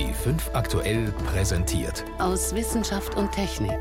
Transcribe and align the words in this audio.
B5 0.00 0.54
aktuell 0.54 1.12
präsentiert. 1.26 2.06
Aus 2.18 2.54
Wissenschaft 2.54 3.18
und 3.18 3.32
Technik. 3.32 3.78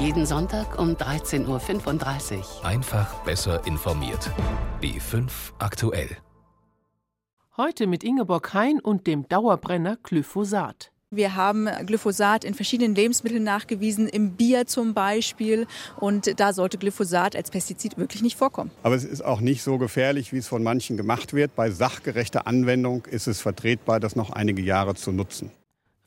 Jeden 0.00 0.24
Sonntag 0.24 0.78
um 0.78 0.94
13.35 0.94 2.38
Uhr. 2.38 2.64
Einfach 2.64 3.12
besser 3.24 3.66
informiert. 3.66 4.30
B5 4.80 5.28
aktuell. 5.58 6.08
Heute 7.58 7.86
mit 7.86 8.02
Ingeborg 8.02 8.54
Hein 8.54 8.80
und 8.80 9.06
dem 9.06 9.28
Dauerbrenner 9.28 9.98
Glyphosat. 10.02 10.90
Wir 11.10 11.36
haben 11.36 11.68
Glyphosat 11.84 12.44
in 12.44 12.52
verschiedenen 12.54 12.94
Lebensmitteln 12.94 13.42
nachgewiesen, 13.42 14.08
im 14.08 14.32
Bier 14.32 14.66
zum 14.66 14.94
Beispiel. 14.94 15.66
Und 15.98 16.38
da 16.40 16.54
sollte 16.54 16.78
Glyphosat 16.78 17.36
als 17.36 17.50
Pestizid 17.50 17.98
wirklich 17.98 18.22
nicht 18.22 18.38
vorkommen. 18.38 18.70
Aber 18.82 18.94
es 18.94 19.04
ist 19.04 19.22
auch 19.22 19.40
nicht 19.40 19.62
so 19.62 19.76
gefährlich, 19.76 20.32
wie 20.32 20.38
es 20.38 20.48
von 20.48 20.62
manchen 20.62 20.96
gemacht 20.96 21.34
wird. 21.34 21.54
Bei 21.54 21.70
sachgerechter 21.70 22.46
Anwendung 22.46 23.04
ist 23.04 23.26
es 23.26 23.42
vertretbar, 23.42 24.00
das 24.00 24.16
noch 24.16 24.30
einige 24.30 24.62
Jahre 24.62 24.94
zu 24.94 25.12
nutzen. 25.12 25.50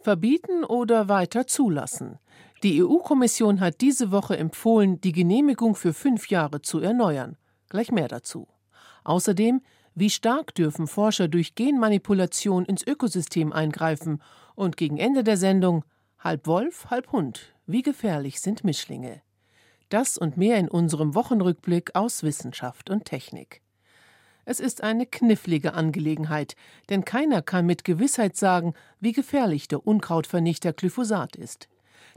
Verbieten 0.01 0.63
oder 0.63 1.09
weiter 1.09 1.45
zulassen? 1.45 2.17
Die 2.63 2.83
EU-Kommission 2.83 3.59
hat 3.59 3.81
diese 3.81 4.11
Woche 4.11 4.35
empfohlen, 4.35 4.99
die 4.99 5.11
Genehmigung 5.11 5.75
für 5.75 5.93
fünf 5.93 6.29
Jahre 6.29 6.61
zu 6.61 6.79
erneuern. 6.79 7.37
Gleich 7.69 7.91
mehr 7.91 8.07
dazu. 8.07 8.47
Außerdem, 9.03 9.61
wie 9.93 10.09
stark 10.09 10.55
dürfen 10.55 10.87
Forscher 10.87 11.27
durch 11.27 11.53
Genmanipulation 11.53 12.65
ins 12.65 12.85
Ökosystem 12.85 13.53
eingreifen 13.53 14.21
und 14.55 14.75
gegen 14.75 14.97
Ende 14.97 15.23
der 15.23 15.37
Sendung 15.37 15.83
Halb 16.19 16.47
Wolf, 16.47 16.87
halb 16.89 17.11
Hund. 17.11 17.53
Wie 17.67 17.81
gefährlich 17.81 18.41
sind 18.41 18.63
Mischlinge? 18.63 19.21
Das 19.89 20.17
und 20.17 20.37
mehr 20.37 20.57
in 20.57 20.69
unserem 20.69 21.13
Wochenrückblick 21.13 21.95
aus 21.95 22.23
Wissenschaft 22.23 22.89
und 22.89 23.05
Technik. 23.05 23.61
Es 24.45 24.59
ist 24.59 24.81
eine 24.81 25.05
knifflige 25.05 25.73
Angelegenheit, 25.73 26.55
denn 26.89 27.05
keiner 27.05 27.41
kann 27.41 27.65
mit 27.65 27.83
Gewissheit 27.83 28.35
sagen, 28.35 28.73
wie 28.99 29.11
gefährlich 29.11 29.67
der 29.67 29.85
Unkrautvernichter 29.85 30.73
Glyphosat 30.73 31.35
ist. 31.35 31.67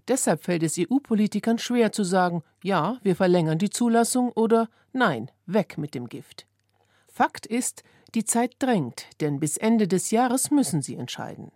Deshalb 0.09 0.45
fällt 0.45 0.63
es 0.63 0.79
EU-Politikern 0.79 1.59
schwer 1.59 1.93
zu 1.93 2.05
sagen, 2.05 2.43
ja, 2.63 2.98
wir 3.03 3.17
verlängern 3.17 3.59
die 3.59 3.71
Zulassung 3.71 4.33
oder 4.33 4.69
nein, 4.93 5.31
weg 5.47 5.79
mit 5.79 5.95
dem 5.95 6.09
Gift. 6.09 6.47
Fakt 7.07 7.47
ist, 7.47 7.83
die 8.15 8.25
Zeit 8.25 8.57
drängt, 8.59 9.07
denn 9.20 9.41
bis 9.41 9.57
Ende 9.57 9.89
des 9.89 10.11
Jahres 10.11 10.51
müssen 10.51 10.83
sie 10.83 10.97
entscheiden. 10.97 11.53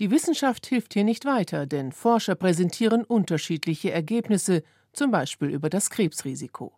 Die 0.00 0.10
Wissenschaft 0.10 0.66
hilft 0.66 0.94
hier 0.94 1.04
nicht 1.04 1.24
weiter, 1.24 1.66
denn 1.66 1.92
Forscher 1.92 2.34
präsentieren 2.34 3.04
unterschiedliche 3.04 3.92
Ergebnisse, 3.92 4.62
zum 4.92 5.10
Beispiel 5.10 5.48
über 5.48 5.70
das 5.70 5.90
Krebsrisiko. 5.90 6.72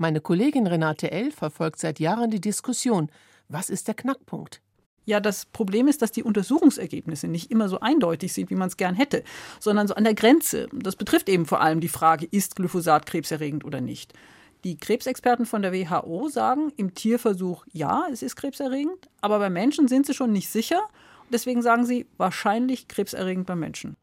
Meine 0.00 0.22
Kollegin 0.22 0.66
Renate 0.66 1.10
L. 1.10 1.30
verfolgt 1.30 1.78
seit 1.78 2.00
Jahren 2.00 2.30
die 2.30 2.40
Diskussion. 2.40 3.10
Was 3.48 3.68
ist 3.68 3.86
der 3.86 3.94
Knackpunkt? 3.94 4.62
Ja, 5.04 5.20
das 5.20 5.44
Problem 5.44 5.88
ist, 5.88 6.00
dass 6.00 6.10
die 6.10 6.22
Untersuchungsergebnisse 6.22 7.28
nicht 7.28 7.50
immer 7.50 7.68
so 7.68 7.80
eindeutig 7.80 8.32
sind, 8.32 8.48
wie 8.48 8.54
man 8.54 8.68
es 8.68 8.78
gern 8.78 8.94
hätte, 8.94 9.22
sondern 9.58 9.88
so 9.88 9.94
an 9.94 10.04
der 10.04 10.14
Grenze. 10.14 10.68
Das 10.72 10.96
betrifft 10.96 11.28
eben 11.28 11.44
vor 11.44 11.60
allem 11.60 11.80
die 11.80 11.88
Frage, 11.88 12.26
ist 12.30 12.56
Glyphosat 12.56 13.04
krebserregend 13.04 13.64
oder 13.64 13.82
nicht. 13.82 14.14
Die 14.64 14.78
Krebsexperten 14.78 15.44
von 15.44 15.60
der 15.60 15.72
WHO 15.72 16.28
sagen 16.28 16.72
im 16.76 16.94
Tierversuch, 16.94 17.66
ja, 17.70 18.06
es 18.10 18.22
ist 18.22 18.36
krebserregend, 18.36 19.08
aber 19.20 19.38
bei 19.38 19.50
Menschen 19.50 19.86
sind 19.86 20.06
sie 20.06 20.14
schon 20.14 20.32
nicht 20.32 20.48
sicher 20.48 20.80
Deswegen 21.32 21.62
sagen 21.62 21.86
sie 21.86 22.06
wahrscheinlich 22.16 22.88
krebserregend 22.88 23.46
beim 23.46 23.60
Menschen. 23.60 23.96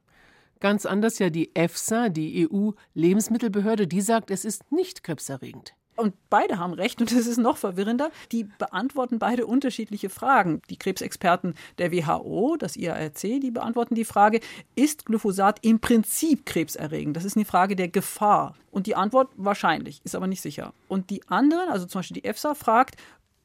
Ganz 0.60 0.86
anders 0.86 1.20
ja 1.20 1.30
die 1.30 1.54
EFSA, 1.56 2.10
die 2.10 2.48
EU-Lebensmittelbehörde, 2.50 3.86
die 3.86 4.02
sagt, 4.02 4.32
es 4.32 4.44
ist 4.44 4.72
nicht 4.72 5.04
krebserregend. 5.04 5.76
Und 5.98 6.14
beide 6.30 6.60
haben 6.60 6.74
recht 6.74 7.02
und 7.02 7.12
das 7.12 7.26
ist 7.26 7.38
noch 7.38 7.58
verwirrender. 7.58 8.12
Die 8.32 8.44
beantworten 8.44 9.18
beide 9.20 9.48
unterschiedliche 9.48 10.10
Fragen. 10.10 10.62
Die 10.70 10.78
Krebsexperten 10.78 11.56
der 11.80 11.92
WHO, 11.92 12.56
das 12.58 12.78
IARC, 12.78 13.20
die 13.20 13.52
beantworten 13.52 13.96
die 13.96 14.06
Frage, 14.06 14.40
ist 14.76 15.06
Glyphosat 15.08 15.60
im 15.64 15.80
Prinzip 15.80 16.46
krebserregend? 16.46 17.18
Das 17.18 17.26
ist 17.26 17.36
eine 17.36 17.46
Frage 17.46 17.76
der 17.76 17.88
Gefahr. 17.88 18.56
Und 18.70 18.86
die 18.86 18.96
Antwort 18.96 19.30
wahrscheinlich, 19.38 20.02
ist 20.04 20.16
aber 20.16 20.28
nicht 20.28 20.42
sicher. 20.42 20.72
Und 20.88 21.10
die 21.10 21.28
anderen, 21.30 21.70
also 21.70 21.88
zum 21.88 22.00
Beispiel 22.00 22.22
die 22.22 22.26
EFSA, 22.26 22.54
fragt, 22.54 22.96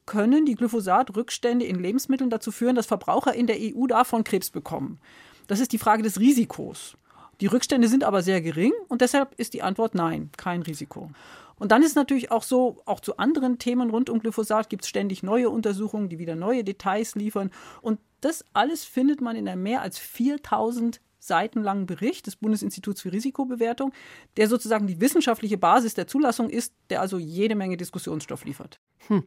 können 0.05 0.45
die 0.45 0.57
Glyphosat-Rückstände 0.57 1.65
in 1.65 1.79
Lebensmitteln 1.79 2.29
dazu 2.29 2.53
führen, 2.53 2.77
dass 2.77 2.87
Verbraucher 2.87 3.35
in 3.35 3.47
der 3.47 3.57
EU 3.59 3.87
davon 3.87 4.25
Krebs 4.25 4.51
bekommen? 4.51 4.99
Das 5.47 5.59
ist 5.59 5.73
die 5.73 5.79
Frage 5.79 6.03
des 6.03 6.21
Risikos. 6.21 6.97
Die 7.41 7.47
Rückstände 7.47 7.89
sind 7.89 8.05
aber 8.05 8.23
sehr 8.23 8.41
gering 8.41 8.73
und 8.89 9.01
deshalb 9.01 9.35
ist 9.39 9.55
die 9.55 9.63
Antwort 9.63 9.95
nein, 9.95 10.31
kein 10.37 10.63
Risiko. 10.63 11.11
Und 11.57 11.73
dann 11.73 11.83
ist 11.83 11.97
natürlich 11.97 12.31
auch 12.31 12.43
so, 12.43 12.83
auch 12.87 13.01
zu 13.01 13.17
anderen 13.19 13.59
Themen 13.59 13.91
rund 13.91 14.11
um 14.11 14.19
Glyphosat 14.19 14.69
gibt 14.69 14.85
es 14.85 14.89
ständig 14.89 15.23
neue 15.23 15.51
Untersuchungen, 15.51 16.09
die 16.09 16.19
wieder 16.19 16.35
neue 16.35 16.65
Details 16.65 17.15
liefern. 17.15 17.51
Und 17.81 18.01
das 18.21 18.45
alles 18.53 18.85
findet 18.85 19.21
man 19.21 19.37
in 19.37 19.49
einem 19.49 19.63
mehr 19.63 19.83
als 19.83 19.99
4000 19.99 21.01
Seiten 21.19 21.63
langen 21.63 21.87
Bericht 21.87 22.27
des 22.27 22.37
Bundesinstituts 22.37 23.03
für 23.03 23.13
Risikobewertung, 23.13 23.93
der 24.37 24.49
sozusagen 24.49 24.89
die 24.89 25.01
wissenschaftliche 25.01 25.57
Basis 25.57 25.95
der 25.95 26.09
Zulassung 26.09 26.51
ist, 26.51 26.75
der 26.91 27.01
also 27.01 27.17
jede 27.19 27.55
Menge 27.55 27.77
Diskussionsstoff 27.77 28.45
liefert. 28.45 28.81
Hm. 29.07 29.23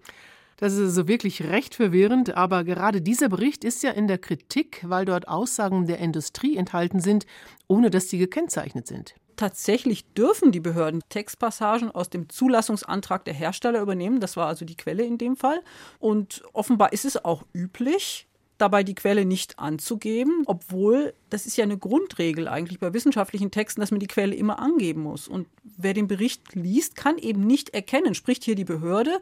Das 0.58 0.74
ist 0.74 0.80
also 0.80 1.08
wirklich 1.08 1.44
recht 1.44 1.76
verwirrend, 1.76 2.36
aber 2.36 2.64
gerade 2.64 3.02
dieser 3.02 3.28
Bericht 3.30 3.64
ist 3.64 3.84
ja 3.84 3.92
in 3.92 4.08
der 4.08 4.18
Kritik, 4.18 4.84
weil 4.88 5.06
dort 5.06 5.28
Aussagen 5.28 5.86
der 5.86 6.00
Industrie 6.00 6.56
enthalten 6.56 7.00
sind, 7.00 7.26
ohne 7.68 7.90
dass 7.90 8.10
sie 8.10 8.18
gekennzeichnet 8.18 8.88
sind. 8.88 9.16
Tatsächlich 9.36 10.06
dürfen 10.14 10.52
die 10.52 10.60
Behörden 10.60 11.02
Textpassagen 11.10 11.92
aus 11.92 12.10
dem 12.10 12.30
Zulassungsantrag 12.30 13.26
der 13.26 13.34
Hersteller 13.34 13.82
übernehmen. 13.82 14.20
Das 14.20 14.38
war 14.38 14.48
also 14.48 14.66
die 14.66 14.78
Quelle 14.78 15.04
in 15.04 15.18
dem 15.18 15.36
Fall. 15.36 15.62
Und 16.00 16.44
offenbar 16.54 16.94
ist 16.94 17.06
es 17.06 17.24
auch 17.24 17.44
üblich, 17.54 18.28
dabei 18.58 18.84
die 18.84 18.96
Quelle 18.96 19.26
nicht 19.26 19.60
anzugeben, 19.60 20.44
obwohl 20.46 21.14
das 21.30 21.46
ist 21.46 21.58
ja 21.58 21.64
eine 21.64 21.78
Grundregel 21.78 22.48
eigentlich 22.48 22.80
bei 22.80 22.94
wissenschaftlichen 22.94 23.52
Texten, 23.52 23.82
dass 23.82 23.92
man 23.92 24.00
die 24.00 24.08
Quelle 24.08 24.36
immer 24.36 24.60
angeben 24.60 25.02
muss. 25.02 25.28
Und 25.28 25.48
wer 25.64 25.94
den 25.94 26.08
Bericht 26.08 26.56
liest, 26.56 26.96
kann 26.96 27.18
eben 27.18 27.46
nicht 27.46 27.74
erkennen, 27.74 28.16
spricht 28.16 28.44
hier 28.44 28.56
die 28.56 28.66
Behörde 28.66 29.20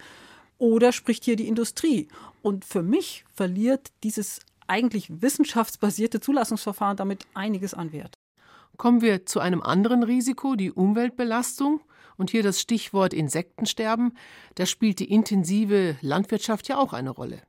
oder 0.59 0.91
spricht 0.91 1.25
hier 1.25 1.35
die 1.35 1.47
Industrie? 1.47 2.07
Und 2.41 2.65
für 2.65 2.83
mich 2.83 3.25
verliert 3.33 3.91
dieses 4.03 4.41
eigentlich 4.67 5.21
wissenschaftsbasierte 5.21 6.19
Zulassungsverfahren 6.19 6.97
damit 6.97 7.25
einiges 7.33 7.73
an 7.73 7.91
Wert. 7.91 8.15
Kommen 8.77 9.01
wir 9.01 9.25
zu 9.25 9.39
einem 9.39 9.61
anderen 9.61 10.03
Risiko, 10.03 10.55
die 10.55 10.71
Umweltbelastung. 10.71 11.81
Und 12.15 12.29
hier 12.29 12.43
das 12.43 12.61
Stichwort 12.61 13.11
Insektensterben. 13.11 14.15
Da 14.55 14.67
spielt 14.67 14.99
die 14.99 15.11
intensive 15.11 15.95
Landwirtschaft 16.01 16.67
ja 16.67 16.77
auch 16.77 16.93
eine 16.93 17.09
Rolle. 17.09 17.41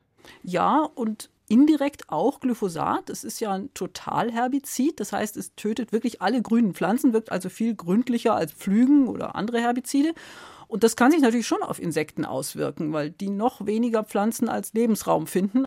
Ja, 0.43 0.89
und 0.95 1.29
indirekt 1.49 2.09
auch 2.09 2.41
Glyphosat. 2.41 3.11
Es 3.11 3.25
ist 3.25 3.41
ja 3.41 3.53
ein 3.53 3.73
Totalherbizid, 3.75 4.99
das 4.99 5.13
heißt, 5.13 5.37
es 5.37 5.55
tötet 5.55 5.93
wirklich 5.93 6.23
alle 6.23 6.41
grünen 6.41 6.75
Pflanzen, 6.75 7.13
wirkt 7.13 7.31
also 7.31 7.49
viel 7.49 7.75
gründlicher 7.75 8.35
als 8.35 8.53
Pflügen 8.53 9.09
oder 9.09 9.35
andere 9.35 9.61
Herbizide. 9.61 10.15
Und 10.67 10.83
das 10.83 10.97
kann 10.97 11.11
sich 11.11 11.21
natürlich 11.21 11.47
schon 11.47 11.63
auf 11.63 11.79
Insekten 11.79 12.25
auswirken, 12.25 12.93
weil 12.93 13.11
die 13.11 13.29
noch 13.29 13.67
weniger 13.67 14.03
Pflanzen 14.03 14.49
als 14.49 14.73
Lebensraum 14.73 15.27
finden. 15.27 15.65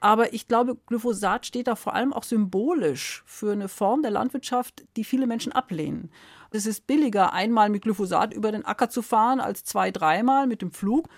Aber 0.00 0.32
ich 0.32 0.46
glaube, 0.46 0.76
Glyphosat 0.86 1.46
steht 1.46 1.66
da 1.66 1.74
vor 1.74 1.94
allem 1.94 2.12
auch 2.12 2.22
symbolisch 2.22 3.22
für 3.26 3.52
eine 3.52 3.68
Form 3.68 4.02
der 4.02 4.12
Landwirtschaft, 4.12 4.84
die 4.96 5.04
viele 5.04 5.26
Menschen 5.26 5.52
ablehnen. 5.52 6.10
Es 6.50 6.66
ist 6.66 6.86
billiger, 6.86 7.32
einmal 7.32 7.68
mit 7.68 7.82
Glyphosat 7.82 8.32
über 8.32 8.52
den 8.52 8.64
Acker 8.64 8.88
zu 8.88 9.02
fahren, 9.02 9.40
als 9.40 9.64
zwei, 9.64 9.90
dreimal 9.90 10.46
mit 10.46 10.62
dem 10.62 10.70
Flug. 10.70 11.08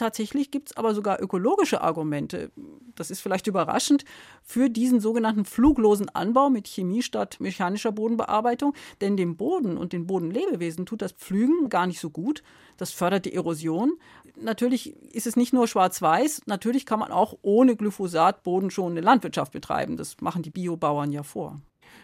Tatsächlich 0.00 0.50
gibt 0.50 0.70
es 0.70 0.76
aber 0.78 0.94
sogar 0.94 1.20
ökologische 1.20 1.82
Argumente, 1.82 2.50
das 2.94 3.10
ist 3.10 3.20
vielleicht 3.20 3.46
überraschend, 3.46 4.06
für 4.42 4.70
diesen 4.70 4.98
sogenannten 4.98 5.44
fluglosen 5.44 6.08
Anbau 6.08 6.48
mit 6.48 6.68
Chemie 6.68 7.02
statt 7.02 7.36
mechanischer 7.38 7.92
Bodenbearbeitung. 7.92 8.72
Denn 9.02 9.18
dem 9.18 9.36
Boden 9.36 9.76
und 9.76 9.92
den 9.92 10.06
Bodenlebewesen 10.06 10.86
tut 10.86 11.02
das 11.02 11.12
Pflügen 11.12 11.68
gar 11.68 11.86
nicht 11.86 12.00
so 12.00 12.08
gut. 12.08 12.42
Das 12.78 12.92
fördert 12.92 13.26
die 13.26 13.34
Erosion. 13.34 13.98
Natürlich 14.40 14.96
ist 15.14 15.26
es 15.26 15.36
nicht 15.36 15.52
nur 15.52 15.68
schwarz-weiß, 15.68 16.46
natürlich 16.46 16.86
kann 16.86 17.00
man 17.00 17.12
auch 17.12 17.36
ohne 17.42 17.76
Glyphosat 17.76 18.42
bodenschonende 18.42 19.02
Landwirtschaft 19.02 19.52
betreiben. 19.52 19.98
Das 19.98 20.16
machen 20.22 20.40
die 20.42 20.48
Biobauern 20.48 21.12
ja 21.12 21.24
vor. 21.24 21.60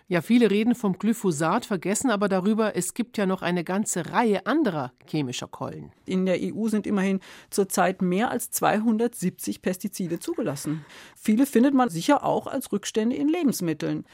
Ja, 0.08 0.22
viele 0.22 0.52
reden 0.52 0.76
vom 0.76 0.96
Glyphosat, 1.00 1.66
vergessen 1.66 2.10
aber 2.10 2.28
darüber, 2.28 2.76
es 2.76 2.94
gibt 2.94 3.18
ja 3.18 3.26
noch 3.26 3.42
eine 3.42 3.64
ganze 3.64 4.12
Reihe 4.12 4.46
anderer 4.46 4.92
chemischer 5.04 5.48
Keulen. 5.48 5.90
In 6.04 6.26
der 6.26 6.38
EU 6.40 6.68
sind 6.68 6.86
immerhin 6.86 7.18
zurzeit 7.50 8.02
mehr 8.02 8.30
als 8.30 8.52
270 8.52 9.62
Pestizide 9.62 10.20
zugelassen. 10.20 10.84
Viele 11.16 11.44
findet 11.44 11.74
man 11.74 11.88
sicher 11.88 12.24
auch 12.24 12.46
als 12.46 12.70
Rückstände 12.70 13.16
in 13.16 13.28
Lebensmitteln. 13.28 14.04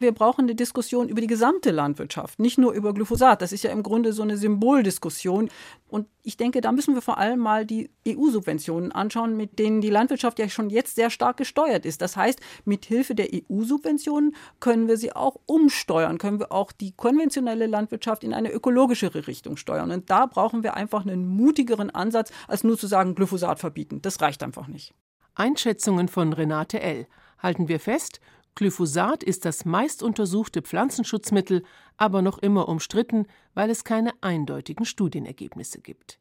Wir 0.00 0.12
brauchen 0.12 0.42
eine 0.42 0.54
Diskussion 0.54 1.08
über 1.08 1.20
die 1.20 1.26
gesamte 1.26 1.72
Landwirtschaft, 1.72 2.38
nicht 2.38 2.56
nur 2.56 2.72
über 2.72 2.94
Glyphosat. 2.94 3.42
Das 3.42 3.52
ist 3.52 3.64
ja 3.64 3.72
im 3.72 3.82
Grunde 3.82 4.12
so 4.12 4.22
eine 4.22 4.36
Symboldiskussion. 4.36 5.50
Und 5.88 6.06
ich 6.22 6.36
denke, 6.36 6.60
da 6.60 6.70
müssen 6.70 6.94
wir 6.94 7.02
vor 7.02 7.18
allem 7.18 7.40
mal 7.40 7.66
die 7.66 7.90
EU-Subventionen 8.06 8.92
anschauen, 8.92 9.36
mit 9.36 9.58
denen 9.58 9.80
die 9.80 9.90
Landwirtschaft 9.90 10.38
ja 10.38 10.48
schon 10.48 10.70
jetzt 10.70 10.94
sehr 10.94 11.10
stark 11.10 11.36
gesteuert 11.36 11.84
ist. 11.84 12.00
Das 12.00 12.16
heißt, 12.16 12.40
mit 12.64 12.84
Hilfe 12.84 13.16
der 13.16 13.28
EU-Subventionen 13.32 14.36
können 14.60 14.86
wir 14.86 14.96
sie 14.96 15.16
auch 15.16 15.36
umsteuern, 15.46 16.18
können 16.18 16.38
wir 16.38 16.52
auch 16.52 16.70
die 16.70 16.92
konventionelle 16.92 17.66
Landwirtschaft 17.66 18.22
in 18.22 18.34
eine 18.34 18.52
ökologischere 18.52 19.26
Richtung 19.26 19.56
steuern. 19.56 19.90
Und 19.90 20.10
da 20.10 20.26
brauchen 20.26 20.62
wir 20.62 20.74
einfach 20.74 21.04
einen 21.04 21.26
mutigeren 21.26 21.90
Ansatz, 21.90 22.30
als 22.46 22.62
nur 22.62 22.78
zu 22.78 22.86
sagen, 22.86 23.16
Glyphosat 23.16 23.58
verbieten. 23.58 24.00
Das 24.02 24.20
reicht 24.20 24.44
einfach 24.44 24.68
nicht. 24.68 24.94
Einschätzungen 25.34 26.08
von 26.08 26.32
Renate 26.32 26.80
L. 26.80 27.06
Halten 27.38 27.68
wir 27.68 27.78
fest, 27.78 28.20
Glyphosat 28.58 29.22
ist 29.22 29.44
das 29.44 29.64
meist 29.64 30.02
untersuchte 30.02 30.62
Pflanzenschutzmittel, 30.62 31.62
aber 31.96 32.22
noch 32.22 32.38
immer 32.38 32.68
umstritten, 32.68 33.28
weil 33.54 33.70
es 33.70 33.84
keine 33.84 34.10
eindeutigen 34.20 34.84
Studienergebnisse 34.84 35.80
gibt. 35.80 36.18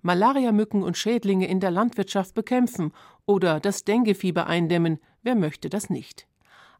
Malariamücken 0.00 0.84
und 0.84 0.96
Schädlinge 0.96 1.48
in 1.48 1.58
der 1.58 1.72
Landwirtschaft 1.72 2.32
bekämpfen 2.32 2.92
oder 3.26 3.58
das 3.58 3.82
Denguefieber 3.82 4.46
eindämmen, 4.46 5.00
wer 5.24 5.34
möchte 5.34 5.68
das 5.68 5.90
nicht? 5.90 6.28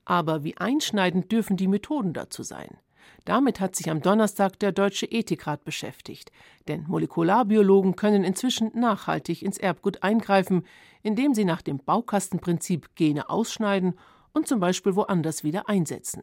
Aber 0.05 0.44
wie 0.44 0.56
einschneidend 0.58 1.32
dürfen 1.32 1.56
die 1.56 1.67
Methoden 1.67 2.12
dazu 2.12 2.44
sein? 2.44 2.79
Damit 3.25 3.58
hat 3.58 3.75
sich 3.75 3.91
am 3.91 4.00
Donnerstag 4.00 4.61
der 4.61 4.70
Deutsche 4.70 5.06
Ethikrat 5.06 5.64
beschäftigt, 5.64 6.31
denn 6.69 6.85
Molekularbiologen 6.87 7.96
können 7.96 8.23
inzwischen 8.23 8.70
nachhaltig 8.79 9.43
ins 9.43 9.58
Erbgut 9.58 10.05
eingreifen, 10.05 10.64
indem 11.02 11.35
sie 11.35 11.44
nach 11.44 11.62
dem 11.62 11.79
Baukastenprinzip 11.79 12.94
Gene 12.94 13.29
ausschneiden 13.29 13.99
und 14.35 14.47
zum 14.47 14.61
Beispiel 14.61 14.95
woanders 14.95 15.43
wieder 15.43 15.69
einsetzen. 15.71 16.23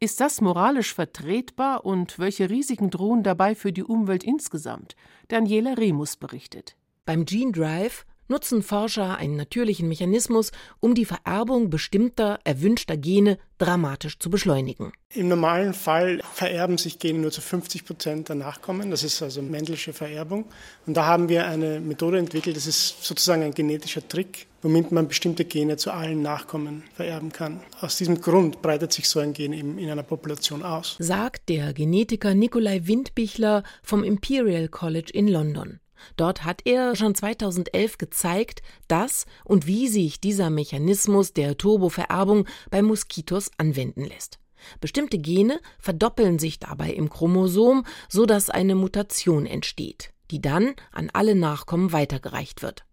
Ist 0.00 0.20
das 0.20 0.40
moralisch 0.40 0.94
vertretbar 0.94 1.84
und 1.84 2.18
welche 2.18 2.50
Risiken 2.50 2.90
drohen 2.90 3.22
dabei 3.22 3.54
für 3.54 3.72
die 3.72 3.84
Umwelt 3.84 4.24
insgesamt? 4.24 4.96
Daniela 5.28 5.74
Remus 5.74 6.16
berichtet. 6.16 6.76
Beim 7.04 7.24
Gene 7.24 7.52
Drive 7.52 8.06
nutzen 8.28 8.62
Forscher 8.62 9.16
einen 9.16 9.36
natürlichen 9.36 9.88
Mechanismus, 9.88 10.52
um 10.80 10.94
die 10.94 11.04
Vererbung 11.04 11.70
bestimmter 11.70 12.38
erwünschter 12.44 12.96
Gene 12.96 13.38
dramatisch 13.58 14.18
zu 14.18 14.30
beschleunigen. 14.30 14.92
Im 15.14 15.28
normalen 15.28 15.74
Fall 15.74 16.20
vererben 16.32 16.78
sich 16.78 16.98
Gene 16.98 17.18
nur 17.20 17.30
zu 17.30 17.40
50 17.40 17.84
Prozent 17.84 18.28
der 18.28 18.36
Nachkommen. 18.36 18.90
Das 18.90 19.04
ist 19.04 19.22
also 19.22 19.42
männliche 19.42 19.92
Vererbung. 19.92 20.46
Und 20.86 20.96
da 20.96 21.06
haben 21.06 21.28
wir 21.28 21.46
eine 21.46 21.78
Methode 21.80 22.18
entwickelt, 22.18 22.56
das 22.56 22.66
ist 22.66 23.04
sozusagen 23.04 23.42
ein 23.42 23.54
genetischer 23.54 24.06
Trick, 24.08 24.46
womit 24.62 24.90
man 24.90 25.06
bestimmte 25.06 25.44
Gene 25.44 25.76
zu 25.76 25.92
allen 25.92 26.22
Nachkommen 26.22 26.82
vererben 26.94 27.30
kann. 27.30 27.60
Aus 27.80 27.96
diesem 27.98 28.20
Grund 28.20 28.62
breitet 28.62 28.92
sich 28.92 29.08
so 29.08 29.20
ein 29.20 29.32
Gen 29.32 29.52
eben 29.52 29.78
in 29.78 29.90
einer 29.90 30.02
Population 30.02 30.62
aus. 30.62 30.96
Sagt 30.98 31.48
der 31.48 31.72
Genetiker 31.72 32.34
Nikolai 32.34 32.80
Windbichler 32.84 33.62
vom 33.82 34.02
Imperial 34.02 34.68
College 34.68 35.10
in 35.12 35.28
London. 35.28 35.81
Dort 36.16 36.44
hat 36.44 36.62
er 36.64 36.96
schon 36.96 37.14
2011 37.14 37.98
gezeigt, 37.98 38.62
dass 38.88 39.26
und 39.44 39.66
wie 39.66 39.88
sich 39.88 40.20
dieser 40.20 40.50
Mechanismus 40.50 41.32
der 41.32 41.56
Turbovererbung 41.56 42.46
bei 42.70 42.82
Moskitos 42.82 43.50
anwenden 43.58 44.04
lässt. 44.04 44.38
Bestimmte 44.80 45.18
Gene 45.18 45.60
verdoppeln 45.78 46.38
sich 46.38 46.58
dabei 46.58 46.90
im 46.92 47.10
Chromosom, 47.10 47.84
so 48.08 48.26
dass 48.26 48.50
eine 48.50 48.74
Mutation 48.74 49.46
entsteht, 49.46 50.12
die 50.30 50.40
dann 50.40 50.74
an 50.92 51.10
alle 51.12 51.34
Nachkommen 51.34 51.92
weitergereicht 51.92 52.62
wird. 52.62 52.84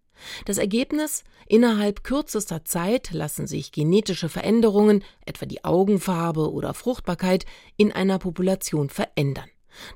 Das 0.45 0.57
Ergebnis? 0.57 1.23
Innerhalb 1.47 2.03
kürzester 2.03 2.65
Zeit 2.65 3.11
lassen 3.11 3.47
sich 3.47 3.71
genetische 3.71 4.29
Veränderungen, 4.29 5.03
etwa 5.25 5.45
die 5.45 5.63
Augenfarbe 5.63 6.51
oder 6.51 6.73
Fruchtbarkeit, 6.73 7.45
in 7.77 7.91
einer 7.91 8.19
Population 8.19 8.89
verändern. 8.89 9.49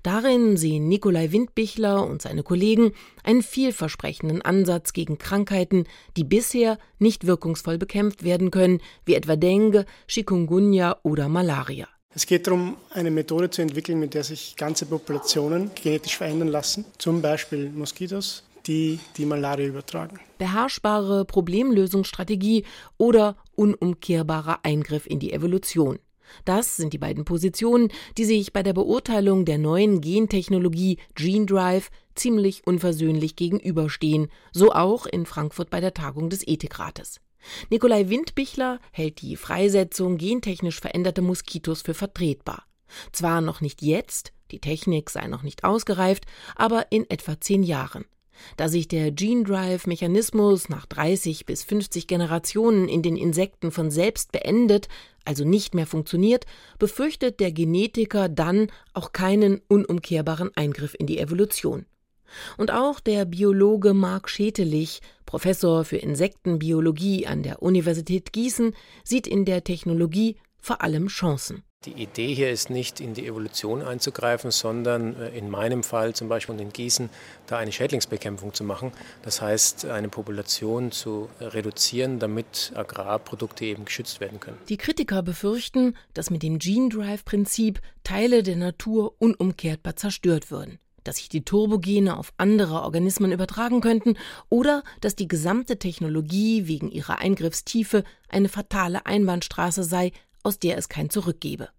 Darin 0.04 0.58
sehen 0.58 0.88
Nikolai 0.88 1.32
Windbichler 1.32 2.06
und 2.06 2.22
seine 2.22 2.44
Kollegen 2.44 2.94
einen 3.24 3.44
vielversprechenden 3.44 4.42
Ansatz 4.42 4.94
gegen 4.94 5.18
Krankheiten, 5.18 5.86
die 6.18 6.24
bisher 6.24 6.78
nicht 7.00 7.28
wirkungsvoll 7.28 7.78
bekämpft 7.78 8.24
werden 8.24 8.52
können, 8.52 8.82
wie 9.06 9.16
etwa 9.16 9.36
Dengue, 9.36 9.86
Chikungunya 10.08 10.98
oder 11.04 11.30
Malaria. 11.30 11.88
Es 12.16 12.28
geht 12.28 12.46
darum, 12.46 12.78
eine 12.92 13.10
Methode 13.10 13.50
zu 13.50 13.64
entwickeln, 13.64 14.00
mit 14.00 14.14
der 14.14 14.24
sich 14.24 14.56
ganze 14.56 14.86
Populationen 14.86 15.72
genetisch 15.74 16.18
verändern 16.18 16.50
lassen, 16.50 16.86
zum 17.00 17.24
Beispiel 17.24 17.72
Moskitos, 17.72 18.44
die 18.68 19.00
die 19.18 19.26
Malaria 19.26 19.68
übertragen. 19.68 20.20
Beherrschbare 20.38 21.26
Problemlösungsstrategie 21.26 22.66
oder 22.98 23.36
unumkehrbarer 23.56 24.60
Eingriff 24.64 25.08
in 25.08 25.20
die 25.20 25.34
Evolution. 25.34 25.98
Das 26.46 26.76
sind 26.76 26.94
die 26.94 26.98
beiden 26.98 27.26
Positionen, 27.26 27.90
die 28.18 28.26
sich 28.26 28.54
bei 28.54 28.64
der 28.64 28.74
Beurteilung 28.74 29.46
der 29.46 29.58
neuen 29.58 30.02
Gentechnologie 30.02 30.98
Gene 31.16 31.46
Drive 31.46 31.90
ziemlich 32.16 32.66
unversöhnlich 32.66 33.36
gegenüberstehen, 33.36 34.30
so 34.52 34.72
auch 34.72 35.06
in 35.06 35.26
Frankfurt 35.26 35.70
bei 35.70 35.80
der 35.80 35.94
Tagung 35.94 36.30
des 36.30 36.48
Ethikrates. 36.48 37.20
Nikolai 37.70 38.10
Windbichler 38.10 38.80
hält 38.92 39.22
die 39.22 39.36
Freisetzung 39.36 40.18
gentechnisch 40.18 40.80
veränderter 40.80 41.22
Moskitos 41.22 41.82
für 41.82 41.94
vertretbar. 41.94 42.64
Zwar 43.12 43.42
noch 43.42 43.62
nicht 43.62 43.82
jetzt, 43.82 44.34
die 44.52 44.60
Technik 44.60 45.10
sei 45.10 45.28
noch 45.28 45.44
nicht 45.44 45.64
ausgereift, 45.64 46.26
aber 46.56 46.92
in 46.92 47.10
etwa 47.10 47.40
zehn 47.40 47.64
Jahren. 47.64 48.06
Da 48.58 48.68
sich 48.68 48.88
der 48.88 49.12
Gene 49.12 49.44
Drive 49.44 49.88
Mechanismus 49.88 50.70
nach 50.70 50.86
30 50.86 51.46
bis 51.46 51.64
50 51.64 52.08
Generationen 52.08 52.88
in 52.88 53.02
den 53.02 53.16
Insekten 53.16 53.72
von 53.72 53.92
selbst 53.92 54.32
beendet, 54.32 54.88
also 55.26 55.46
nicht 55.46 55.76
mehr 55.76 55.88
funktioniert, 55.88 56.46
befürchtet 56.80 57.40
der 57.40 57.52
Genetiker 57.52 58.30
dann 58.30 58.68
auch 58.94 59.14
keinen 59.14 59.62
unumkehrbaren 59.68 60.52
Eingriff 60.56 60.96
in 60.98 61.08
die 61.08 61.20
Evolution. 61.20 61.86
Und 62.58 62.72
auch 62.72 63.00
der 63.00 63.26
Biologe 63.26 63.94
Marc 63.94 64.30
Schetelich, 64.30 65.02
Professor 65.26 65.86
für 65.86 65.98
Insektenbiologie 65.98 67.28
an 67.28 67.44
der 67.44 67.62
Universität 67.62 68.34
Gießen, 68.34 68.76
sieht 69.04 69.28
in 69.28 69.46
der 69.46 69.64
Technologie 69.64 70.38
vor 70.60 70.82
allem 70.82 71.08
Chancen. 71.08 71.64
Die 71.86 71.92
Idee 71.92 72.34
hier 72.34 72.50
ist 72.50 72.70
nicht, 72.70 73.02
in 73.02 73.14
die 73.14 73.28
Evolution 73.28 73.82
einzugreifen, 73.82 74.52
sondern 74.52 75.20
äh, 75.20 75.38
in 75.38 75.50
meinem 75.50 75.84
Fall 75.84 76.16
zum 76.16 76.30
Beispiel 76.30 76.60
in 76.60 76.72
Gießen 76.72 77.10
da 77.48 77.58
eine 77.58 77.74
Schädlingsbekämpfung 77.74 78.54
zu 78.54 78.64
machen. 78.64 78.94
Das 79.22 79.42
heißt, 79.42 79.86
eine 79.86 80.08
Population 80.08 80.92
zu 80.92 81.30
reduzieren, 81.42 82.20
damit 82.20 82.72
Agrarprodukte 82.76 83.66
eben 83.66 83.86
geschützt 83.86 84.22
werden 84.22 84.40
können. 84.40 84.58
Die 84.70 84.78
Kritiker 84.78 85.24
befürchten, 85.24 85.98
dass 86.14 86.30
mit 86.30 86.42
dem 86.42 86.58
Gene 86.60 86.90
Drive-Prinzip 86.90 87.82
Teile 88.04 88.44
der 88.44 88.56
Natur 88.56 89.16
unumkehrbar 89.20 89.96
zerstört 89.96 90.52
würden 90.52 90.80
dass 91.04 91.18
sich 91.18 91.28
die 91.28 91.44
Turbogene 91.44 92.18
auf 92.18 92.32
andere 92.38 92.82
Organismen 92.82 93.34
übertragen 93.34 93.82
könnten 93.82 94.16
oder 94.48 94.84
dass 95.02 95.18
die 95.18 95.28
gesamte 95.28 95.78
Technologie 95.78 96.68
wegen 96.68 96.90
ihrer 96.90 97.20
Eingriffstiefe 97.20 98.06
eine 98.30 98.48
fatale 98.48 99.06
Einbahnstraße 99.06 99.84
sei, 99.84 100.14
aus 100.44 100.60
der 100.60 100.78
es 100.78 100.90
kein 100.90 101.10
Zurück 101.10 101.40
gebe. 101.40 101.70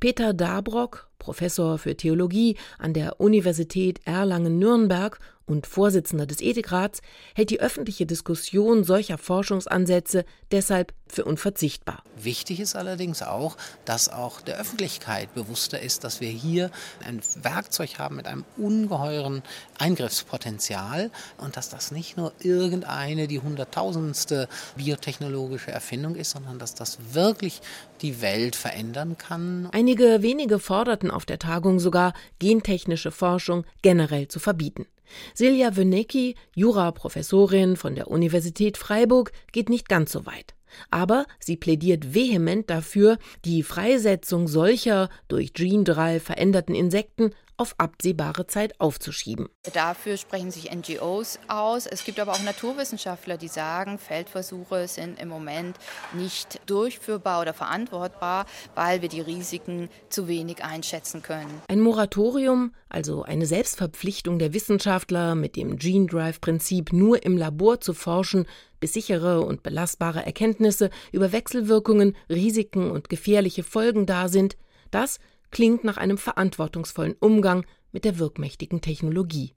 Peter 0.00 0.32
Dabrock, 0.34 1.08
Professor 1.18 1.78
für 1.78 1.96
Theologie 1.96 2.56
an 2.78 2.92
der 2.92 3.20
Universität 3.20 4.00
Erlangen-Nürnberg 4.04 5.18
und 5.46 5.66
Vorsitzender 5.66 6.26
des 6.26 6.40
Ethikrats, 6.40 7.00
hält 7.34 7.50
die 7.50 7.60
öffentliche 7.60 8.06
Diskussion 8.06 8.84
solcher 8.84 9.18
Forschungsansätze 9.18 10.24
deshalb 10.50 10.94
für 11.06 11.24
unverzichtbar. 11.24 12.02
Wichtig 12.16 12.60
ist 12.60 12.76
allerdings 12.76 13.22
auch, 13.22 13.56
dass 13.84 14.08
auch 14.08 14.40
der 14.40 14.58
Öffentlichkeit 14.58 15.34
bewusster 15.34 15.80
ist, 15.80 16.02
dass 16.02 16.20
wir 16.20 16.30
hier 16.30 16.70
ein 17.04 17.20
Werkzeug 17.42 17.98
haben 17.98 18.16
mit 18.16 18.26
einem 18.26 18.44
ungeheuren 18.56 19.42
Eingriffspotenzial 19.78 21.10
und 21.38 21.56
dass 21.56 21.68
das 21.68 21.90
nicht 21.90 22.16
nur 22.16 22.32
irgendeine, 22.40 23.28
die 23.28 23.40
hunderttausendste 23.40 24.48
biotechnologische 24.76 25.70
Erfindung 25.70 26.16
ist, 26.16 26.30
sondern 26.30 26.58
dass 26.58 26.74
das 26.74 26.98
wirklich 27.12 27.60
die 28.00 28.22
Welt 28.22 28.56
verändern 28.56 29.18
kann. 29.18 29.63
Einige 29.72 30.22
wenige 30.22 30.58
forderten 30.58 31.10
auf 31.10 31.24
der 31.24 31.38
Tagung 31.38 31.78
sogar, 31.78 32.12
gentechnische 32.38 33.10
Forschung 33.10 33.64
generell 33.82 34.28
zu 34.28 34.38
verbieten. 34.38 34.86
Silja 35.34 35.76
Wönecki, 35.76 36.36
Juraprofessorin 36.54 37.76
von 37.76 37.94
der 37.94 38.08
Universität 38.08 38.76
Freiburg, 38.76 39.32
geht 39.52 39.68
nicht 39.68 39.88
ganz 39.88 40.12
so 40.12 40.26
weit. 40.26 40.54
Aber 40.90 41.26
sie 41.38 41.56
plädiert 41.56 42.14
vehement 42.14 42.68
dafür, 42.68 43.18
die 43.44 43.62
Freisetzung 43.62 44.48
solcher 44.48 45.08
durch 45.28 45.52
Gene 45.52 45.84
Drive 45.84 46.24
veränderten 46.24 46.74
Insekten 46.74 47.30
auf 47.56 47.74
absehbare 47.78 48.46
Zeit 48.46 48.80
aufzuschieben. 48.80 49.48
Dafür 49.72 50.16
sprechen 50.16 50.50
sich 50.50 50.72
NGOs 50.72 51.38
aus. 51.48 51.86
Es 51.86 52.04
gibt 52.04 52.20
aber 52.20 52.32
auch 52.32 52.42
Naturwissenschaftler, 52.42 53.36
die 53.36 53.48
sagen, 53.48 53.98
Feldversuche 53.98 54.88
sind 54.88 55.20
im 55.20 55.28
Moment 55.28 55.76
nicht 56.12 56.60
durchführbar 56.66 57.40
oder 57.40 57.54
verantwortbar, 57.54 58.46
weil 58.74 59.02
wir 59.02 59.08
die 59.08 59.20
Risiken 59.20 59.88
zu 60.08 60.28
wenig 60.28 60.64
einschätzen 60.64 61.22
können. 61.22 61.62
Ein 61.68 61.80
Moratorium, 61.80 62.74
also 62.88 63.22
eine 63.22 63.46
Selbstverpflichtung 63.46 64.38
der 64.38 64.52
Wissenschaftler, 64.52 65.34
mit 65.34 65.56
dem 65.56 65.76
Gene 65.76 66.06
Drive-Prinzip 66.06 66.92
nur 66.92 67.24
im 67.24 67.36
Labor 67.36 67.80
zu 67.80 67.94
forschen, 67.94 68.46
bis 68.80 68.92
sichere 68.92 69.40
und 69.40 69.62
belastbare 69.62 70.26
Erkenntnisse 70.26 70.90
über 71.12 71.32
Wechselwirkungen, 71.32 72.16
Risiken 72.28 72.90
und 72.90 73.08
gefährliche 73.08 73.62
Folgen 73.62 74.04
da 74.06 74.28
sind, 74.28 74.56
das 74.90 75.18
klingt 75.54 75.84
nach 75.84 75.96
einem 75.96 76.18
verantwortungsvollen 76.18 77.14
Umgang 77.20 77.64
mit 77.92 78.04
der 78.04 78.18
wirkmächtigen 78.18 78.80
Technologie. 78.80 79.54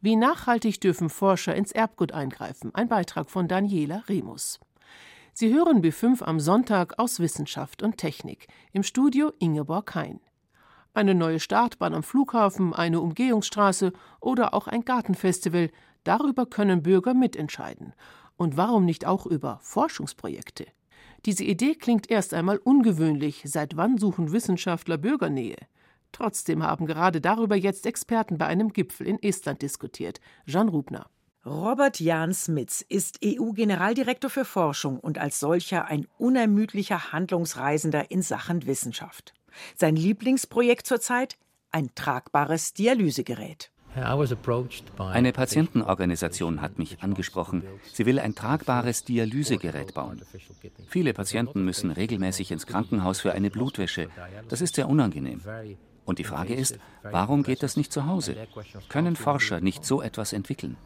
Wie 0.00 0.14
nachhaltig 0.14 0.78
dürfen 0.80 1.08
Forscher 1.08 1.56
ins 1.56 1.72
Erbgut 1.72 2.12
eingreifen? 2.12 2.72
Ein 2.74 2.88
Beitrag 2.88 3.30
von 3.30 3.48
Daniela 3.48 4.04
Remus. 4.08 4.60
Sie 5.32 5.52
hören 5.52 5.82
B5 5.82 6.22
am 6.22 6.38
Sonntag 6.38 6.98
aus 6.98 7.18
Wissenschaft 7.18 7.82
und 7.82 7.96
Technik. 7.96 8.46
Im 8.72 8.82
Studio 8.82 9.32
Ingeborg 9.38 9.94
Hein. 9.94 10.20
Eine 10.92 11.14
neue 11.14 11.40
Startbahn 11.40 11.94
am 11.94 12.02
Flughafen, 12.02 12.74
eine 12.74 13.00
Umgehungsstraße 13.00 13.94
oder 14.20 14.52
auch 14.52 14.68
ein 14.68 14.84
Gartenfestival, 14.84 15.70
darüber 16.04 16.44
können 16.44 16.82
Bürger 16.82 17.14
mitentscheiden. 17.14 17.94
Und 18.36 18.58
warum 18.58 18.84
nicht 18.84 19.06
auch 19.06 19.24
über 19.24 19.60
Forschungsprojekte? 19.62 20.66
Diese 21.26 21.44
Idee 21.44 21.74
klingt 21.74 22.10
erst 22.10 22.34
einmal 22.34 22.58
ungewöhnlich. 22.58 23.42
Seit 23.44 23.76
wann 23.76 23.98
suchen 23.98 24.32
Wissenschaftler 24.32 24.98
Bürgernähe? 24.98 25.56
Trotzdem 26.12 26.62
haben 26.62 26.86
gerade 26.86 27.20
darüber 27.20 27.56
jetzt 27.56 27.86
Experten 27.86 28.38
bei 28.38 28.46
einem 28.46 28.72
Gipfel 28.72 29.06
in 29.06 29.22
Estland 29.22 29.62
diskutiert. 29.62 30.20
Jan 30.46 30.68
Rubner. 30.68 31.10
Robert 31.44 32.00
Jan 32.00 32.34
Smits 32.34 32.82
ist 32.82 33.20
EU-Generaldirektor 33.24 34.28
für 34.30 34.44
Forschung 34.44 34.98
und 35.00 35.18
als 35.18 35.40
solcher 35.40 35.86
ein 35.86 36.06
unermüdlicher 36.18 37.12
Handlungsreisender 37.12 38.10
in 38.10 38.22
Sachen 38.22 38.66
Wissenschaft. 38.66 39.34
Sein 39.76 39.96
Lieblingsprojekt 39.96 40.86
zurzeit 40.86 41.38
ein 41.70 41.94
tragbares 41.94 42.74
Dialysegerät. 42.74 43.70
Eine 44.98 45.32
Patientenorganisation 45.32 46.60
hat 46.60 46.78
mich 46.78 47.02
angesprochen. 47.02 47.64
Sie 47.92 48.06
will 48.06 48.18
ein 48.18 48.34
tragbares 48.34 49.04
Dialysegerät 49.04 49.94
bauen. 49.94 50.20
Viele 50.86 51.14
Patienten 51.14 51.64
müssen 51.64 51.90
regelmäßig 51.90 52.52
ins 52.52 52.66
Krankenhaus 52.66 53.20
für 53.20 53.32
eine 53.32 53.50
Blutwäsche. 53.50 54.08
Das 54.48 54.60
ist 54.60 54.74
sehr 54.74 54.88
unangenehm. 54.88 55.40
Und 56.08 56.18
die 56.18 56.24
Frage 56.24 56.54
ist, 56.54 56.78
warum 57.02 57.42
geht 57.42 57.62
das 57.62 57.76
nicht 57.76 57.92
zu 57.92 58.06
Hause? 58.06 58.34
Können 58.88 59.14
Forscher 59.14 59.60
nicht 59.60 59.84
so 59.84 60.00
etwas 60.00 60.32
entwickeln? 60.32 60.78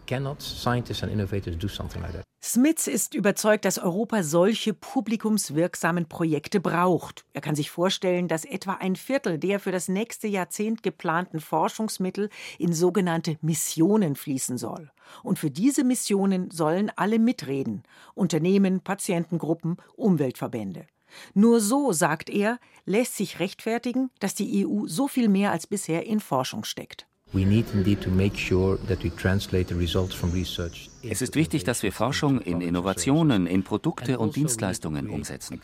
Smits 2.43 2.89
ist 2.89 3.15
überzeugt, 3.15 3.65
dass 3.65 3.79
Europa 3.79 4.25
solche 4.25 4.75
publikumswirksamen 4.75 6.09
Projekte 6.09 6.59
braucht. 6.59 7.25
Er 7.35 7.41
kann 7.41 7.55
sich 7.55 7.71
vorstellen, 7.71 8.27
dass 8.27 8.45
etwa 8.45 8.73
ein 8.81 8.97
Viertel 8.97 9.39
der 9.39 9.61
für 9.61 9.71
das 9.71 9.87
nächste 9.87 10.27
Jahrzehnt 10.27 10.83
geplanten 10.83 11.39
Forschungsmittel 11.39 12.29
in 12.59 12.73
sogenannte 12.73 13.39
Missionen 13.43 14.17
fließen 14.17 14.59
soll. 14.59 14.91
Und 15.23 15.39
für 15.39 15.53
diese 15.53 15.85
Missionen 15.85 16.51
sollen 16.51 16.91
alle 16.97 17.21
mitreden 17.21 17.85
Unternehmen, 18.15 18.81
Patientengruppen, 18.81 19.77
Umweltverbände. 19.95 20.89
Nur 21.35 21.61
so, 21.61 21.93
sagt 21.93 22.31
er, 22.31 22.59
lässt 22.85 23.17
sich 23.17 23.41
rechtfertigen, 23.41 24.11
dass 24.21 24.35
die 24.35 24.67
EU 24.67 24.87
so 24.87 25.09
viel 25.09 25.29
mehr 25.29 25.53
als 25.53 25.67
bisher 25.67 26.07
in 26.07 26.21
Forschung 26.21 26.65
steckt. 26.65 27.07
Es 31.03 31.23
ist 31.23 31.35
wichtig, 31.35 31.65
dass 31.65 31.83
wir 31.83 31.93
Forschung 31.93 32.41
in 32.41 32.61
Innovationen, 32.61 33.47
in 33.47 33.63
Produkte 33.63 34.19
und 34.19 34.37
Dienstleistungen 34.37 35.09
umsetzen. 35.09 35.61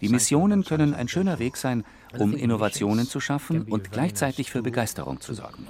Die 0.00 0.08
Missionen 0.10 0.64
können 0.64 0.92
ein 0.94 1.08
schöner 1.08 1.38
Weg 1.38 1.56
sein, 1.56 1.84
um 2.18 2.34
Innovationen 2.34 3.06
zu 3.06 3.20
schaffen 3.20 3.62
und 3.62 3.90
gleichzeitig 3.90 4.50
für 4.50 4.62
Begeisterung 4.62 5.20
zu 5.20 5.32
sorgen. 5.32 5.66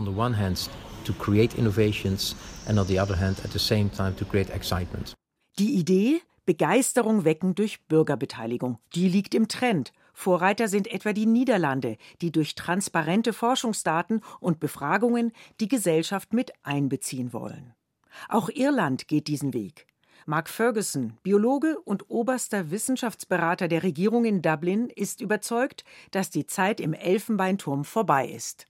Die 5.59 5.75
Idee, 5.75 6.21
Begeisterung 6.47 7.25
wecken 7.25 7.57
durch 7.57 7.85
Bürgerbeteiligung. 7.87 8.79
Die 8.95 9.09
liegt 9.09 9.35
im 9.35 9.49
Trend. 9.49 9.93
Vorreiter 10.15 10.69
sind 10.69 10.87
etwa 10.87 11.13
die 11.13 11.27
Niederlande, 11.27 11.97
die 12.23 12.31
durch 12.31 12.55
transparente 12.55 13.33
Forschungsdaten 13.33 14.23
und 14.39 14.61
Befragungen 14.61 15.33
die 15.61 15.69
Gesellschaft 15.69 16.33
mit 16.33 16.53
einbeziehen 16.63 17.33
wollen. 17.33 17.75
Auch 18.29 18.49
Irland 18.49 19.09
geht 19.09 19.27
diesen 19.27 19.53
Weg. 19.53 19.87
Mark 20.25 20.49
Ferguson, 20.49 21.19
Biologe 21.23 21.79
und 21.81 22.11
oberster 22.11 22.71
Wissenschaftsberater 22.71 23.69
der 23.69 23.83
Regierung 23.83 24.25
in 24.25 24.41
Dublin, 24.41 24.89
ist 24.89 25.21
überzeugt, 25.21 25.85
dass 26.13 26.31
die 26.31 26.47
Zeit 26.47 26.81
im 26.81 26.95
Elfenbeinturm 26.95 27.85
vorbei 27.85 28.29
ist. 28.29 28.67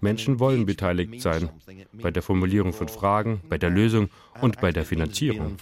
Menschen 0.00 0.40
wollen 0.40 0.66
beteiligt 0.66 1.22
sein, 1.22 1.50
bei 1.92 2.10
der 2.10 2.22
Formulierung 2.22 2.72
von 2.72 2.88
Fragen, 2.88 3.40
bei 3.48 3.58
der 3.58 3.70
Lösung 3.70 4.10
und 4.40 4.60
bei 4.60 4.72
der 4.72 4.84
Finanzierung. 4.84 5.56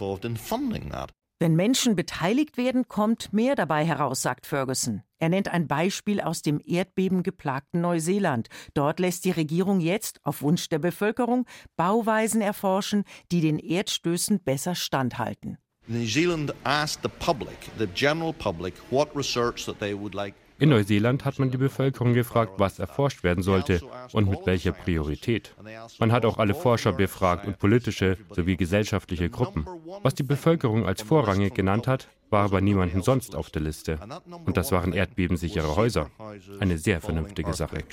Wenn 1.38 1.54
Menschen 1.54 1.96
beteiligt 1.96 2.56
werden, 2.56 2.88
kommt 2.88 3.32
mehr 3.34 3.54
dabei 3.54 3.84
heraus, 3.84 4.22
sagt 4.22 4.46
Ferguson. 4.46 5.02
Er 5.18 5.28
nennt 5.28 5.48
ein 5.48 5.66
Beispiel 5.66 6.22
aus 6.22 6.40
dem 6.40 6.62
erdbebengeplagten 6.64 7.82
Neuseeland. 7.82 8.48
Dort 8.72 9.00
lässt 9.00 9.26
die 9.26 9.32
Regierung 9.32 9.80
jetzt, 9.80 10.24
auf 10.24 10.40
Wunsch 10.40 10.70
der 10.70 10.78
Bevölkerung, 10.78 11.44
Bauweisen 11.76 12.40
erforschen, 12.40 13.04
die 13.32 13.42
den 13.42 13.58
Erdstößen 13.58 14.40
besser 14.40 14.74
standhalten. 14.74 15.58
New 15.88 16.06
Zealand 16.06 16.54
asked 16.64 17.02
the 17.02 17.10
public, 17.18 17.58
the 17.78 17.86
general 17.86 18.32
public, 18.32 18.74
what 18.90 19.14
research 19.14 19.66
that 19.66 19.78
they 19.78 19.94
would 19.94 20.14
like 20.14 20.34
in 20.58 20.70
Neuseeland 20.70 21.24
hat 21.24 21.38
man 21.38 21.50
die 21.50 21.58
Bevölkerung 21.58 22.14
gefragt, 22.14 22.54
was 22.58 22.78
erforscht 22.78 23.22
werden 23.22 23.42
sollte 23.42 23.80
und 24.12 24.28
mit 24.28 24.46
welcher 24.46 24.72
Priorität. 24.72 25.54
Man 25.98 26.12
hat 26.12 26.24
auch 26.24 26.38
alle 26.38 26.54
Forscher 26.54 26.92
befragt 26.92 27.46
und 27.46 27.58
politische 27.58 28.16
sowie 28.30 28.56
gesellschaftliche 28.56 29.28
Gruppen. 29.28 29.66
Was 30.02 30.14
die 30.14 30.22
Bevölkerung 30.22 30.86
als 30.86 31.02
vorrangig 31.02 31.54
genannt 31.54 31.86
hat, 31.86 32.08
war 32.30 32.44
aber 32.44 32.60
niemanden 32.60 33.02
sonst 33.02 33.36
auf 33.36 33.50
der 33.50 33.62
Liste. 33.62 33.98
Und 34.44 34.56
das 34.56 34.72
waren 34.72 34.92
erdbebensichere 34.92 35.76
Häuser. 35.76 36.10
Eine 36.58 36.78
sehr 36.78 37.00
vernünftige 37.00 37.52
Sache. 37.52 37.84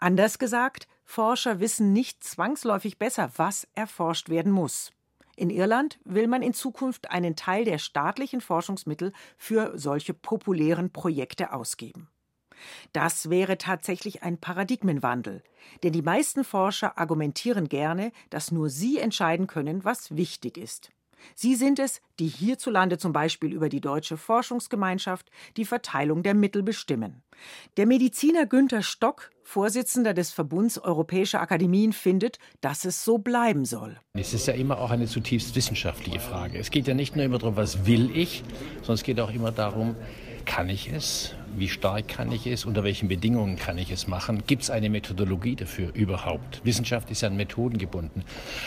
Anders 0.00 0.38
gesagt, 0.38 0.86
Forscher 1.04 1.58
wissen 1.58 1.92
nicht 1.92 2.22
zwangsläufig 2.22 2.98
besser, 2.98 3.32
was 3.36 3.66
erforscht 3.74 4.28
werden 4.28 4.52
muss. 4.52 4.92
In 5.38 5.50
Irland 5.50 6.00
will 6.04 6.26
man 6.26 6.42
in 6.42 6.52
Zukunft 6.52 7.12
einen 7.12 7.36
Teil 7.36 7.64
der 7.64 7.78
staatlichen 7.78 8.40
Forschungsmittel 8.40 9.12
für 9.36 9.78
solche 9.78 10.12
populären 10.12 10.90
Projekte 10.92 11.52
ausgeben. 11.52 12.08
Das 12.92 13.30
wäre 13.30 13.56
tatsächlich 13.56 14.24
ein 14.24 14.38
Paradigmenwandel, 14.38 15.44
denn 15.84 15.92
die 15.92 16.02
meisten 16.02 16.42
Forscher 16.42 16.98
argumentieren 16.98 17.68
gerne, 17.68 18.10
dass 18.30 18.50
nur 18.50 18.68
sie 18.68 18.98
entscheiden 18.98 19.46
können, 19.46 19.84
was 19.84 20.16
wichtig 20.16 20.58
ist. 20.58 20.90
Sie 21.34 21.54
sind 21.54 21.78
es, 21.78 22.00
die 22.18 22.28
hierzulande 22.28 22.98
zum 22.98 23.12
Beispiel 23.12 23.52
über 23.52 23.68
die 23.68 23.80
Deutsche 23.80 24.16
Forschungsgemeinschaft 24.16 25.30
die 25.56 25.64
Verteilung 25.64 26.22
der 26.22 26.34
Mittel 26.34 26.62
bestimmen. 26.62 27.22
Der 27.76 27.86
Mediziner 27.86 28.46
Günther 28.46 28.82
Stock, 28.82 29.30
Vorsitzender 29.42 30.12
des 30.12 30.32
Verbunds 30.32 30.78
Europäischer 30.78 31.40
Akademien, 31.40 31.92
findet, 31.92 32.38
dass 32.60 32.84
es 32.84 33.04
so 33.04 33.18
bleiben 33.18 33.64
soll. 33.64 33.98
Es 34.14 34.34
ist 34.34 34.46
ja 34.46 34.54
immer 34.54 34.78
auch 34.78 34.90
eine 34.90 35.06
zutiefst 35.06 35.54
wissenschaftliche 35.54 36.20
Frage. 36.20 36.58
Es 36.58 36.70
geht 36.70 36.86
ja 36.86 36.94
nicht 36.94 37.16
nur 37.16 37.24
immer 37.24 37.38
darum, 37.38 37.56
was 37.56 37.86
will 37.86 38.10
ich, 38.14 38.42
sondern 38.78 38.94
es 38.94 39.04
geht 39.04 39.20
auch 39.20 39.32
immer 39.32 39.52
darum, 39.52 39.94
kann 40.48 40.70
ich 40.70 40.90
es? 40.90 41.34
Wie 41.56 41.68
stark 41.68 42.08
kann 42.08 42.32
ich 42.32 42.46
es? 42.46 42.64
Unter 42.64 42.82
welchen 42.82 43.06
Bedingungen 43.06 43.56
kann 43.56 43.76
ich 43.78 43.90
es 43.90 44.08
machen? 44.08 44.42
Gibt 44.46 44.62
es 44.62 44.70
eine 44.70 44.88
Methodologie 44.88 45.54
dafür 45.54 45.94
überhaupt? 45.94 46.62
Wissenschaft 46.64 47.10
ist 47.10 47.22
an 47.22 47.36
Methoden 47.36 47.78
gebunden. 47.78 48.24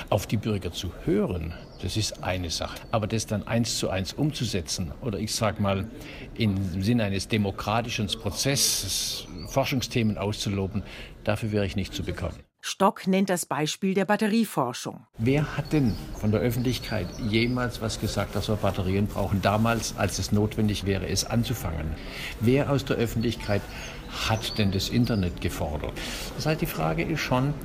Auf 0.09 0.27
die 0.27 0.37
Bürger 0.37 0.71
zu 0.71 0.91
hören, 1.05 1.53
das 1.81 1.97
ist 1.97 2.23
eine 2.23 2.51
Sache. 2.51 2.77
Aber 2.91 3.07
das 3.07 3.25
dann 3.25 3.47
eins 3.47 3.79
zu 3.79 3.89
eins 3.89 4.13
umzusetzen 4.13 4.91
oder 5.01 5.19
ich 5.19 5.33
sage 5.33 5.61
mal 5.61 5.89
im 6.37 6.81
Sinne 6.81 7.03
eines 7.03 7.27
demokratischen 7.27 8.07
Prozesses 8.07 9.27
Forschungsthemen 9.47 10.17
auszuloben, 10.17 10.83
dafür 11.23 11.51
wäre 11.51 11.65
ich 11.65 11.75
nicht 11.75 11.93
zu 11.93 12.03
bekommen. 12.03 12.37
Stock 12.63 13.07
nennt 13.07 13.31
das 13.31 13.47
Beispiel 13.47 13.95
der 13.95 14.05
Batterieforschung. 14.05 15.07
Wer 15.17 15.57
hat 15.57 15.73
denn 15.73 15.95
von 16.19 16.31
der 16.31 16.41
Öffentlichkeit 16.41 17.07
jemals 17.19 17.81
was 17.81 17.99
gesagt, 17.99 18.35
dass 18.35 18.49
wir 18.49 18.55
Batterien 18.55 19.07
brauchen, 19.07 19.41
damals, 19.41 19.97
als 19.97 20.19
es 20.19 20.31
notwendig 20.31 20.85
wäre, 20.85 21.07
es 21.07 21.25
anzufangen? 21.25 21.95
Wer 22.39 22.69
aus 22.69 22.85
der 22.85 22.97
Öffentlichkeit 22.97 23.63
hat 24.29 24.59
denn 24.59 24.71
das 24.71 24.89
Internet 24.89 25.41
gefordert? 25.41 25.93
Das 26.35 26.45
heißt, 26.45 26.61
die 26.61 26.67
Frage 26.67 27.03
ist 27.03 27.21
schon, 27.21 27.55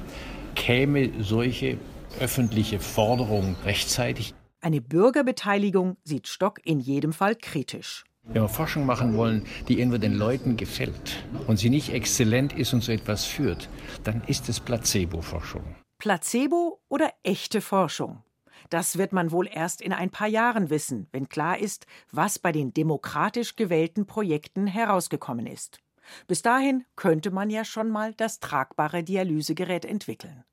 käme 0.54 1.10
solche 1.22 1.76
öffentliche 2.18 2.80
Forderung 2.80 3.54
rechtzeitig? 3.66 4.34
Eine 4.62 4.80
Bürgerbeteiligung 4.80 5.98
sieht 6.04 6.26
Stock 6.26 6.58
in 6.64 6.80
jedem 6.80 7.12
Fall 7.12 7.36
kritisch. 7.36 8.04
Wenn 8.28 8.42
wir 8.42 8.48
Forschung 8.48 8.84
machen 8.86 9.16
wollen, 9.16 9.46
die 9.68 9.78
irgendwo 9.78 9.98
den 9.98 10.14
Leuten 10.14 10.56
gefällt 10.56 11.24
und 11.46 11.58
sie 11.58 11.70
nicht 11.70 11.92
exzellent 11.92 12.52
ist 12.52 12.72
und 12.72 12.82
so 12.82 12.90
etwas 12.90 13.24
führt, 13.24 13.68
dann 14.02 14.22
ist 14.26 14.48
es 14.48 14.58
Placebo-Forschung. 14.58 15.62
Placebo 15.98 16.80
oder 16.88 17.12
echte 17.22 17.60
Forschung? 17.60 18.22
Das 18.68 18.98
wird 18.98 19.12
man 19.12 19.30
wohl 19.30 19.48
erst 19.48 19.80
in 19.80 19.92
ein 19.92 20.10
paar 20.10 20.26
Jahren 20.26 20.70
wissen, 20.70 21.06
wenn 21.12 21.28
klar 21.28 21.58
ist, 21.58 21.86
was 22.10 22.40
bei 22.40 22.50
den 22.50 22.74
demokratisch 22.74 23.54
gewählten 23.54 24.06
Projekten 24.06 24.66
herausgekommen 24.66 25.46
ist. 25.46 25.78
Bis 26.26 26.42
dahin 26.42 26.84
könnte 26.96 27.30
man 27.30 27.48
ja 27.48 27.64
schon 27.64 27.90
mal 27.90 28.12
das 28.14 28.40
tragbare 28.40 29.04
Dialysegerät 29.04 29.84
entwickeln. 29.84 30.44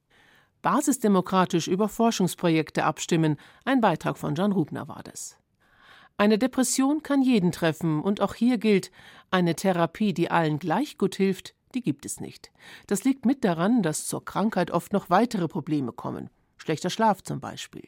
Basisdemokratisch 0.62 1.68
über 1.68 1.90
Forschungsprojekte 1.90 2.86
abstimmen. 2.86 3.38
Ein 3.66 3.82
Beitrag 3.82 4.18
von 4.18 4.36
John 4.36 4.52
Rubner 4.52 4.88
war 4.88 5.02
das. 5.04 5.38
Eine 6.18 6.38
Depression 6.38 7.02
kann 7.02 7.22
jeden 7.22 7.52
treffen, 7.52 8.02
und 8.02 8.22
auch 8.22 8.36
hier 8.36 8.58
gilt, 8.58 8.92
eine 9.32 9.56
Therapie, 9.56 10.14
die 10.14 10.30
allen 10.30 10.60
gleich 10.60 10.98
gut 10.98 11.16
hilft, 11.16 11.56
die 11.74 11.82
gibt 11.82 12.06
es 12.06 12.20
nicht. 12.20 12.52
Das 12.88 13.04
liegt 13.04 13.26
mit 13.26 13.44
daran, 13.44 13.82
dass 13.82 14.06
zur 14.06 14.24
Krankheit 14.24 14.72
oft 14.72 14.94
noch 14.94 15.10
weitere 15.10 15.48
Probleme 15.48 15.92
kommen, 15.92 16.30
schlechter 16.58 16.92
Schlaf 16.92 17.24
zum 17.24 17.40
Beispiel. 17.40 17.88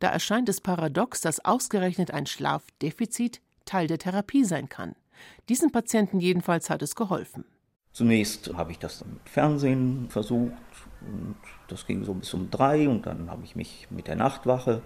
Da 0.00 0.08
erscheint 0.08 0.48
es 0.48 0.60
paradox, 0.60 1.20
dass 1.20 1.44
ausgerechnet 1.44 2.10
ein 2.10 2.26
Schlafdefizit 2.26 3.40
Teil 3.64 3.86
der 3.86 3.98
Therapie 3.98 4.44
sein 4.44 4.68
kann. 4.68 4.96
Diesen 5.48 5.70
Patienten 5.70 6.18
jedenfalls 6.18 6.68
hat 6.68 6.82
es 6.82 6.96
geholfen. 6.96 7.44
Zunächst 7.92 8.54
habe 8.54 8.72
ich 8.72 8.78
das 8.78 9.04
mit 9.04 9.28
Fernsehen 9.28 10.06
versucht 10.08 10.52
und 11.02 11.36
das 11.68 11.86
ging 11.86 12.04
so 12.04 12.14
bis 12.14 12.32
um 12.32 12.50
drei 12.50 12.88
und 12.88 13.06
dann 13.06 13.30
habe 13.30 13.44
ich 13.44 13.54
mich 13.54 13.88
mit 13.90 14.08
der 14.08 14.16
Nachtwache 14.16 14.80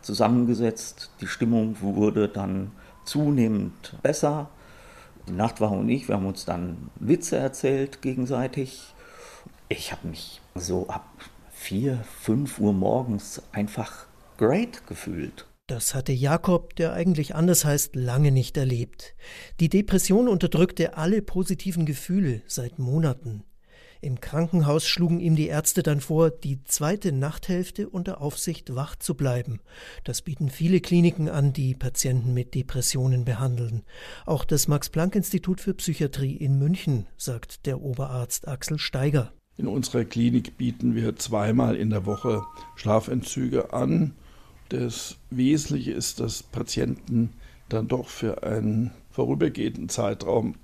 zusammengesetzt. 0.00 1.10
Die 1.20 1.26
Stimmung 1.26 1.80
wurde 1.80 2.28
dann 2.28 2.70
zunehmend 3.04 3.96
besser. 4.02 4.48
Die 5.28 5.32
Nachtwache 5.32 5.74
und 5.74 5.88
ich, 5.88 6.08
wir 6.08 6.16
haben 6.16 6.26
uns 6.26 6.44
dann 6.44 6.90
Witze 6.96 7.36
erzählt 7.36 8.00
gegenseitig. 8.00 8.94
Ich 9.68 9.90
habe 9.90 10.08
mich 10.08 10.40
so 10.54 10.88
ab 10.88 11.08
vier, 11.50 12.04
fünf 12.20 12.58
Uhr 12.58 12.72
morgens 12.72 13.42
einfach 13.52 14.06
great 14.36 14.86
gefühlt. 14.86 15.46
Das 15.68 15.94
hatte 15.94 16.12
Jakob, 16.12 16.74
der 16.76 16.92
eigentlich 16.92 17.34
anders 17.34 17.64
heißt, 17.64 17.94
lange 17.94 18.32
nicht 18.32 18.56
erlebt. 18.56 19.14
Die 19.60 19.68
Depression 19.68 20.28
unterdrückte 20.28 20.96
alle 20.96 21.22
positiven 21.22 21.86
Gefühle 21.86 22.42
seit 22.46 22.78
Monaten. 22.78 23.44
Im 24.00 24.20
Krankenhaus 24.20 24.84
schlugen 24.84 25.20
ihm 25.20 25.36
die 25.36 25.46
Ärzte 25.46 25.84
dann 25.84 26.00
vor, 26.00 26.30
die 26.30 26.64
zweite 26.64 27.12
Nachthälfte 27.12 27.88
unter 27.88 28.20
Aufsicht 28.20 28.74
wach 28.74 28.96
zu 28.96 29.14
bleiben. 29.14 29.60
Das 30.02 30.22
bieten 30.22 30.50
viele 30.50 30.80
Kliniken 30.80 31.28
an, 31.28 31.52
die 31.52 31.76
Patienten 31.76 32.34
mit 32.34 32.56
Depressionen 32.56 33.24
behandeln. 33.24 33.84
Auch 34.26 34.44
das 34.44 34.66
Max-Planck-Institut 34.66 35.60
für 35.60 35.74
Psychiatrie 35.74 36.34
in 36.34 36.58
München, 36.58 37.06
sagt 37.16 37.64
der 37.66 37.80
Oberarzt 37.80 38.48
Axel 38.48 38.80
Steiger. 38.80 39.32
In 39.56 39.68
unserer 39.68 40.04
Klinik 40.04 40.58
bieten 40.58 40.96
wir 40.96 41.14
zweimal 41.14 41.76
in 41.76 41.90
der 41.90 42.04
Woche 42.04 42.42
Schlafentzüge 42.74 43.72
an 43.72 44.14
das 44.72 45.16
Wesentliche 45.30 45.92
ist, 45.92 46.20
dass 46.20 46.42
Patienten 46.42 47.30
dann 47.68 47.88
doch 47.88 48.08
für 48.08 48.42
einen 48.42 48.90
vorübergehenden 49.10 49.88
Zeitraum 49.88 50.54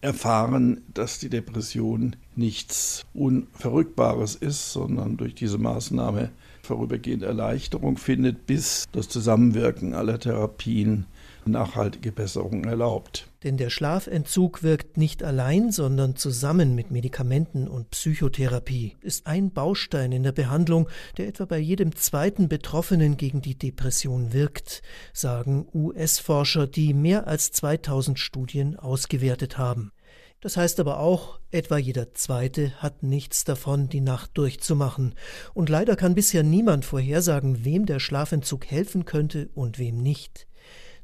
erfahren, 0.00 0.82
dass 0.94 1.18
die 1.18 1.28
Depression 1.28 2.16
nichts 2.36 3.04
Unverrückbares 3.14 4.36
ist, 4.36 4.72
sondern 4.72 5.16
durch 5.16 5.34
diese 5.34 5.58
Maßnahme 5.58 6.30
vorübergehend 6.62 7.22
Erleichterung 7.22 7.96
findet, 7.96 8.46
bis 8.46 8.86
das 8.92 9.08
Zusammenwirken 9.08 9.94
aller 9.94 10.18
Therapien 10.18 11.06
nachhaltige 11.48 12.12
Besserung 12.12 12.64
erlaubt. 12.64 13.28
Denn 13.42 13.56
der 13.56 13.70
Schlafentzug 13.70 14.62
wirkt 14.62 14.96
nicht 14.96 15.22
allein, 15.22 15.70
sondern 15.70 16.16
zusammen 16.16 16.74
mit 16.74 16.90
Medikamenten 16.90 17.68
und 17.68 17.90
Psychotherapie, 17.90 18.96
ist 19.02 19.26
ein 19.26 19.52
Baustein 19.52 20.12
in 20.12 20.22
der 20.22 20.32
Behandlung, 20.32 20.88
der 21.16 21.28
etwa 21.28 21.44
bei 21.44 21.58
jedem 21.58 21.94
zweiten 21.94 22.48
Betroffenen 22.48 23.16
gegen 23.16 23.42
die 23.42 23.58
Depression 23.58 24.32
wirkt, 24.32 24.82
sagen 25.12 25.66
US-Forscher, 25.72 26.66
die 26.66 26.92
mehr 26.94 27.26
als 27.26 27.52
2000 27.52 28.18
Studien 28.18 28.76
ausgewertet 28.76 29.58
haben. 29.58 29.92
Das 30.40 30.56
heißt 30.56 30.80
aber 30.80 31.00
auch, 31.00 31.40
etwa 31.50 31.78
jeder 31.78 32.12
Zweite 32.12 32.70
hat 32.82 33.02
nichts 33.02 33.44
davon, 33.44 33.88
die 33.88 34.00
Nacht 34.00 34.30
durchzumachen. 34.34 35.14
Und 35.54 35.68
leider 35.68 35.96
kann 35.96 36.14
bisher 36.14 36.42
niemand 36.42 36.84
vorhersagen, 36.84 37.64
wem 37.64 37.86
der 37.86 38.00
Schlafentzug 38.00 38.66
helfen 38.66 39.06
könnte 39.06 39.48
und 39.54 39.78
wem 39.78 39.96
nicht. 39.96 40.46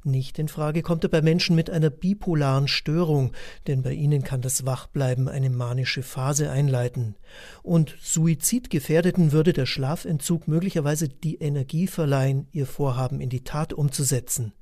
Nicht 0.04 0.40
in 0.40 0.48
Frage 0.48 0.82
kommt 0.82 1.04
er 1.04 1.10
bei 1.10 1.22
Menschen 1.22 1.54
mit 1.54 1.70
einer 1.70 1.88
bipolaren 1.90 2.66
Störung, 2.66 3.32
denn 3.68 3.82
bei 3.82 3.92
ihnen 3.92 4.24
kann 4.24 4.40
das 4.40 4.66
Wachbleiben 4.66 5.28
eine 5.28 5.48
manische 5.48 6.02
Phase 6.02 6.50
einleiten. 6.50 7.14
Und 7.62 7.94
Suizidgefährdeten 8.02 9.30
würde 9.30 9.52
der 9.52 9.66
Schlafentzug 9.66 10.48
möglicherweise 10.48 11.08
die 11.08 11.36
Energie 11.36 11.86
verleihen, 11.86 12.48
ihr 12.50 12.66
Vorhaben 12.66 13.20
in 13.20 13.28
die 13.28 13.44
Tat 13.44 13.72
umzusetzen. 13.72 14.52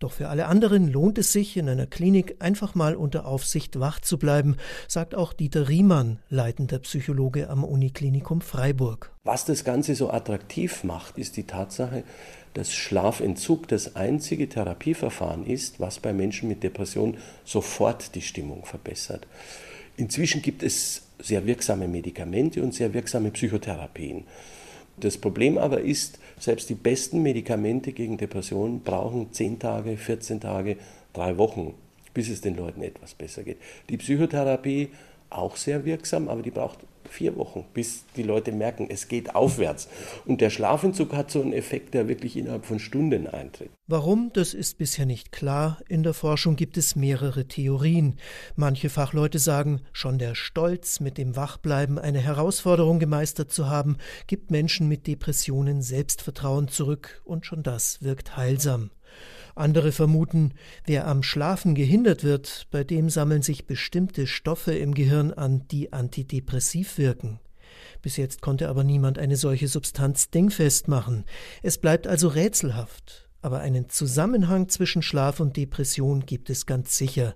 Doch 0.00 0.10
für 0.10 0.28
alle 0.28 0.46
anderen 0.46 0.88
lohnt 0.88 1.16
es 1.18 1.30
sich, 1.30 1.56
in 1.56 1.68
einer 1.68 1.86
Klinik 1.86 2.34
einfach 2.40 2.74
mal 2.74 2.96
unter 2.96 3.24
Aufsicht 3.24 3.78
wach 3.78 4.00
zu 4.00 4.18
bleiben, 4.18 4.56
sagt 4.88 5.14
auch 5.14 5.32
Dieter 5.32 5.68
Riemann, 5.68 6.18
leitender 6.28 6.80
Psychologe 6.80 7.48
am 7.48 7.62
Uniklinikum 7.62 8.40
Freiburg. 8.40 9.12
Was 9.22 9.44
das 9.44 9.62
Ganze 9.62 9.94
so 9.94 10.10
attraktiv 10.10 10.82
macht, 10.82 11.18
ist 11.18 11.36
die 11.36 11.46
Tatsache, 11.46 12.02
dass 12.54 12.72
Schlafentzug 12.72 13.68
das 13.68 13.96
einzige 13.96 14.48
Therapieverfahren 14.48 15.46
ist, 15.46 15.80
was 15.80 15.98
bei 15.98 16.12
Menschen 16.12 16.48
mit 16.48 16.62
Depression 16.62 17.16
sofort 17.44 18.14
die 18.14 18.22
Stimmung 18.22 18.64
verbessert. 18.64 19.26
Inzwischen 19.96 20.42
gibt 20.42 20.62
es 20.62 21.02
sehr 21.18 21.46
wirksame 21.46 21.88
Medikamente 21.88 22.62
und 22.62 22.74
sehr 22.74 22.92
wirksame 22.94 23.30
Psychotherapien. 23.30 24.24
Das 24.98 25.16
Problem 25.18 25.58
aber 25.58 25.80
ist, 25.80 26.18
selbst 26.38 26.68
die 26.68 26.74
besten 26.74 27.22
Medikamente 27.22 27.92
gegen 27.92 28.18
Depressionen 28.18 28.80
brauchen 28.80 29.32
10 29.32 29.58
Tage, 29.58 29.96
14 29.96 30.40
Tage, 30.40 30.76
drei 31.12 31.38
Wochen, 31.38 31.74
bis 32.14 32.28
es 32.28 32.40
den 32.40 32.56
Leuten 32.56 32.82
etwas 32.82 33.14
besser 33.14 33.42
geht. 33.42 33.58
Die 33.88 33.96
Psychotherapie 33.96 34.90
auch 35.30 35.56
sehr 35.56 35.84
wirksam, 35.84 36.28
aber 36.28 36.42
die 36.42 36.50
braucht 36.50 36.78
vier 37.12 37.36
Wochen, 37.36 37.64
bis 37.74 38.04
die 38.16 38.22
Leute 38.22 38.52
merken, 38.52 38.88
es 38.90 39.08
geht 39.08 39.34
aufwärts. 39.34 39.88
Und 40.24 40.40
der 40.40 40.50
Schlafentzug 40.50 41.12
hat 41.12 41.30
so 41.30 41.40
einen 41.40 41.52
Effekt, 41.52 41.94
der 41.94 42.08
wirklich 42.08 42.36
innerhalb 42.36 42.64
von 42.64 42.78
Stunden 42.78 43.26
eintritt. 43.26 43.70
Warum, 43.86 44.30
das 44.32 44.54
ist 44.54 44.78
bisher 44.78 45.06
nicht 45.06 45.32
klar. 45.32 45.80
In 45.88 46.02
der 46.02 46.14
Forschung 46.14 46.56
gibt 46.56 46.76
es 46.76 46.96
mehrere 46.96 47.46
Theorien. 47.46 48.16
Manche 48.56 48.88
Fachleute 48.88 49.38
sagen, 49.38 49.82
schon 49.92 50.18
der 50.18 50.34
Stolz, 50.34 51.00
mit 51.00 51.18
dem 51.18 51.36
Wachbleiben 51.36 51.98
eine 51.98 52.20
Herausforderung 52.20 52.98
gemeistert 52.98 53.52
zu 53.52 53.68
haben, 53.68 53.98
gibt 54.26 54.50
Menschen 54.50 54.88
mit 54.88 55.06
Depressionen 55.06 55.82
Selbstvertrauen 55.82 56.68
zurück, 56.68 57.20
und 57.24 57.44
schon 57.44 57.62
das 57.62 58.02
wirkt 58.02 58.36
heilsam. 58.36 58.90
Andere 59.54 59.92
vermuten, 59.92 60.54
wer 60.84 61.06
am 61.06 61.22
Schlafen 61.22 61.74
gehindert 61.74 62.24
wird, 62.24 62.66
bei 62.70 62.84
dem 62.84 63.10
sammeln 63.10 63.42
sich 63.42 63.66
bestimmte 63.66 64.26
Stoffe 64.26 64.72
im 64.72 64.94
Gehirn 64.94 65.32
an, 65.32 65.66
die 65.68 65.92
antidepressiv 65.92 66.98
wirken. 66.98 67.40
Bis 68.00 68.16
jetzt 68.16 68.42
konnte 68.42 68.68
aber 68.68 68.84
niemand 68.84 69.18
eine 69.18 69.36
solche 69.36 69.68
Substanz 69.68 70.30
dingfest 70.30 70.88
machen. 70.88 71.24
Es 71.62 71.78
bleibt 71.78 72.06
also 72.06 72.28
rätselhaft. 72.28 73.28
Aber 73.44 73.58
einen 73.58 73.88
Zusammenhang 73.88 74.68
zwischen 74.68 75.02
Schlaf 75.02 75.40
und 75.40 75.56
Depression 75.56 76.26
gibt 76.26 76.48
es 76.48 76.64
ganz 76.64 76.96
sicher. 76.96 77.34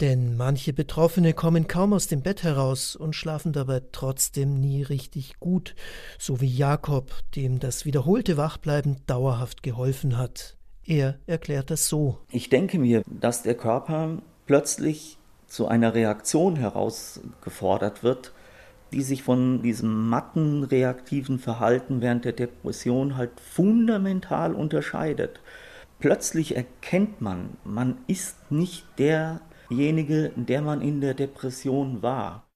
Denn 0.00 0.34
manche 0.34 0.72
Betroffene 0.72 1.34
kommen 1.34 1.66
kaum 1.66 1.92
aus 1.92 2.06
dem 2.06 2.22
Bett 2.22 2.42
heraus 2.42 2.96
und 2.96 3.14
schlafen 3.14 3.52
dabei 3.52 3.82
trotzdem 3.92 4.58
nie 4.58 4.82
richtig 4.82 5.38
gut, 5.40 5.74
so 6.18 6.40
wie 6.40 6.48
Jakob, 6.48 7.12
dem 7.36 7.58
das 7.58 7.84
wiederholte 7.84 8.38
Wachbleiben 8.38 9.04
dauerhaft 9.06 9.62
geholfen 9.62 10.16
hat. 10.16 10.56
Er 10.86 11.18
erklärt 11.26 11.70
das 11.70 11.88
so. 11.88 12.18
Ich 12.30 12.48
denke 12.48 12.78
mir, 12.78 13.02
dass 13.06 13.42
der 13.42 13.54
Körper 13.54 14.18
plötzlich 14.46 15.18
zu 15.46 15.68
einer 15.68 15.94
Reaktion 15.94 16.56
herausgefordert 16.56 18.02
wird, 18.02 18.32
die 18.92 19.02
sich 19.02 19.22
von 19.22 19.62
diesem 19.62 20.08
matten 20.08 20.64
reaktiven 20.64 21.38
Verhalten 21.38 22.00
während 22.00 22.24
der 22.24 22.32
Depression 22.32 23.16
halt 23.16 23.40
fundamental 23.40 24.54
unterscheidet. 24.54 25.40
Plötzlich 25.98 26.56
erkennt 26.56 27.20
man, 27.20 27.56
man 27.64 27.98
ist 28.06 28.50
nicht 28.50 28.86
derjenige, 28.98 30.32
der 30.36 30.62
man 30.62 30.82
in 30.82 31.00
der 31.00 31.14
Depression 31.14 32.02
war. 32.02 32.46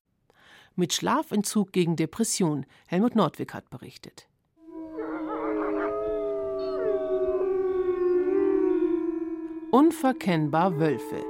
Mit 0.75 0.93
Schlafentzug 0.93 1.73
gegen 1.73 1.97
Depression, 1.97 2.67
Helmut 2.87 3.15
Nordwig 3.15 3.55
hat 3.55 3.71
berichtet. 3.71 4.29
Unverkennbar 9.77 10.79
Wölfe. 10.79 11.23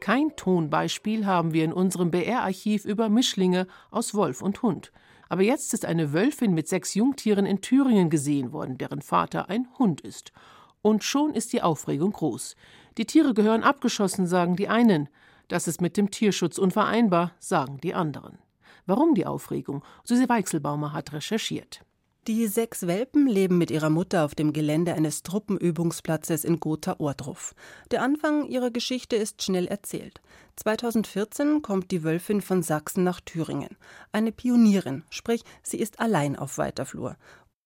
Kein 0.00 0.34
Tonbeispiel 0.34 1.26
haben 1.26 1.52
wir 1.52 1.66
in 1.66 1.72
unserem 1.74 2.10
BR-Archiv 2.10 2.86
über 2.86 3.10
Mischlinge 3.10 3.66
aus 3.90 4.14
Wolf 4.14 4.40
und 4.40 4.62
Hund. 4.62 4.90
Aber 5.28 5.42
jetzt 5.42 5.74
ist 5.74 5.84
eine 5.84 6.14
Wölfin 6.14 6.54
mit 6.54 6.66
sechs 6.66 6.94
Jungtieren 6.94 7.44
in 7.44 7.60
Thüringen 7.60 8.08
gesehen 8.08 8.54
worden, 8.54 8.78
deren 8.78 9.02
Vater 9.02 9.50
ein 9.50 9.68
Hund 9.78 10.00
ist. 10.00 10.32
Und 10.80 11.04
schon 11.04 11.34
ist 11.34 11.52
die 11.52 11.60
Aufregung 11.60 12.12
groß. 12.12 12.56
Die 12.96 13.04
Tiere 13.04 13.34
gehören 13.34 13.64
abgeschossen, 13.64 14.26
sagen 14.26 14.56
die 14.56 14.68
einen. 14.68 15.10
Das 15.48 15.68
ist 15.68 15.82
mit 15.82 15.98
dem 15.98 16.10
Tierschutz 16.10 16.56
unvereinbar, 16.56 17.32
sagen 17.38 17.82
die 17.82 17.92
anderen. 17.92 18.38
Warum 18.86 19.14
die 19.14 19.26
Aufregung? 19.26 19.84
Susi 20.04 20.26
Weichselbaumer 20.26 20.94
hat 20.94 21.12
recherchiert. 21.12 21.84
Die 22.26 22.46
sechs 22.48 22.86
Welpen 22.86 23.26
leben 23.26 23.56
mit 23.56 23.70
ihrer 23.70 23.88
Mutter 23.88 24.26
auf 24.26 24.34
dem 24.34 24.52
Gelände 24.52 24.92
eines 24.92 25.22
Truppenübungsplatzes 25.22 26.44
in 26.44 26.60
Gotha-Ordruf. 26.60 27.54
Der 27.90 28.02
Anfang 28.02 28.46
ihrer 28.46 28.70
Geschichte 28.70 29.16
ist 29.16 29.42
schnell 29.42 29.66
erzählt. 29.66 30.20
2014 30.56 31.62
kommt 31.62 31.90
die 31.90 32.04
Wölfin 32.04 32.42
von 32.42 32.62
Sachsen 32.62 33.04
nach 33.04 33.22
Thüringen. 33.22 33.78
Eine 34.12 34.32
Pionierin, 34.32 35.02
sprich, 35.08 35.44
sie 35.62 35.78
ist 35.78 35.98
allein 35.98 36.36
auf 36.36 36.58
weiter 36.58 36.84
Flur. 36.84 37.16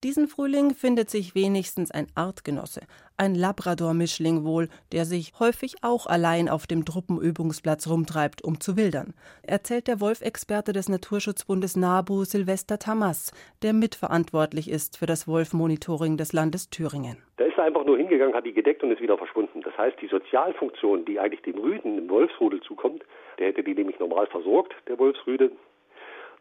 Diesen 0.05 0.29
Frühling 0.29 0.75
findet 0.75 1.09
sich 1.09 1.35
wenigstens 1.35 1.91
ein 1.91 2.09
Artgenosse, 2.15 2.83
ein 3.17 3.35
Labrador-Mischling 3.35 4.45
wohl, 4.45 4.69
der 4.93 5.07
sich 5.07 5.33
häufig 5.41 5.77
auch 5.81 6.05
allein 6.05 6.51
auf 6.51 6.67
dem 6.67 6.85
Truppenübungsplatz 6.85 7.89
rumtreibt, 7.89 8.45
um 8.45 8.61
zu 8.61 8.77
wildern, 8.77 9.15
erzählt 9.43 9.89
der 9.89 10.03
Wolfexperte 10.03 10.75
des 10.75 10.91
Naturschutzbundes 10.91 11.77
NABU 11.77 12.25
Silvester 12.25 12.79
Tamas, 12.79 13.33
der 13.63 13.73
mitverantwortlich 13.73 14.71
ist 14.71 14.99
für 14.99 15.07
das 15.07 15.27
Wolfmonitoring 15.27 16.19
des 16.19 16.35
Landes 16.35 16.69
Thüringen. 16.69 17.17
Da 17.39 17.47
ist 17.47 17.57
er 17.57 17.65
einfach 17.65 17.87
nur 17.87 17.97
hingegangen, 17.97 18.35
hat 18.35 18.45
die 18.45 18.53
gedeckt 18.53 18.83
und 18.83 18.91
ist 18.91 19.01
wieder 19.01 19.17
verschwunden. 19.17 19.63
Das 19.63 19.77
heißt, 19.79 19.97
die 20.03 20.09
Sozialfunktion, 20.09 21.07
die 21.07 21.19
eigentlich 21.19 21.41
dem 21.41 21.57
Rüden 21.57 21.97
im 21.97 22.11
Wolfsrudel 22.11 22.61
zukommt, 22.61 23.03
der 23.39 23.47
hätte 23.47 23.65
die 23.65 23.73
nämlich 23.73 23.99
normal 23.99 24.27
versorgt, 24.27 24.75
der 24.87 24.99
Wolfsrüde. 24.99 25.51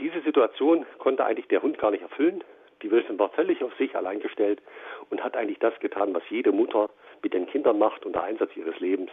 Diese 0.02 0.20
Situation 0.20 0.86
konnte 0.98 1.24
eigentlich 1.24 1.48
der 1.48 1.62
Hund 1.62 1.78
gar 1.78 1.92
nicht 1.92 2.02
erfüllen. 2.02 2.44
Die 2.84 2.92
Wilson 2.92 3.18
war 3.18 3.30
völlig 3.30 3.64
auf 3.64 3.74
sich 3.78 3.96
allein 3.96 4.20
gestellt 4.20 4.62
und 5.10 5.24
hat 5.24 5.36
eigentlich 5.36 5.60
das 5.60 5.74
getan, 5.80 6.14
was 6.14 6.24
jede 6.30 6.52
Mutter 6.52 6.90
mit 7.24 7.34
den 7.34 7.48
Kindern 7.48 7.80
macht 7.80 8.06
unter 8.06 8.22
Einsatz 8.22 8.52
ihres 8.56 8.78
Lebens, 8.80 9.10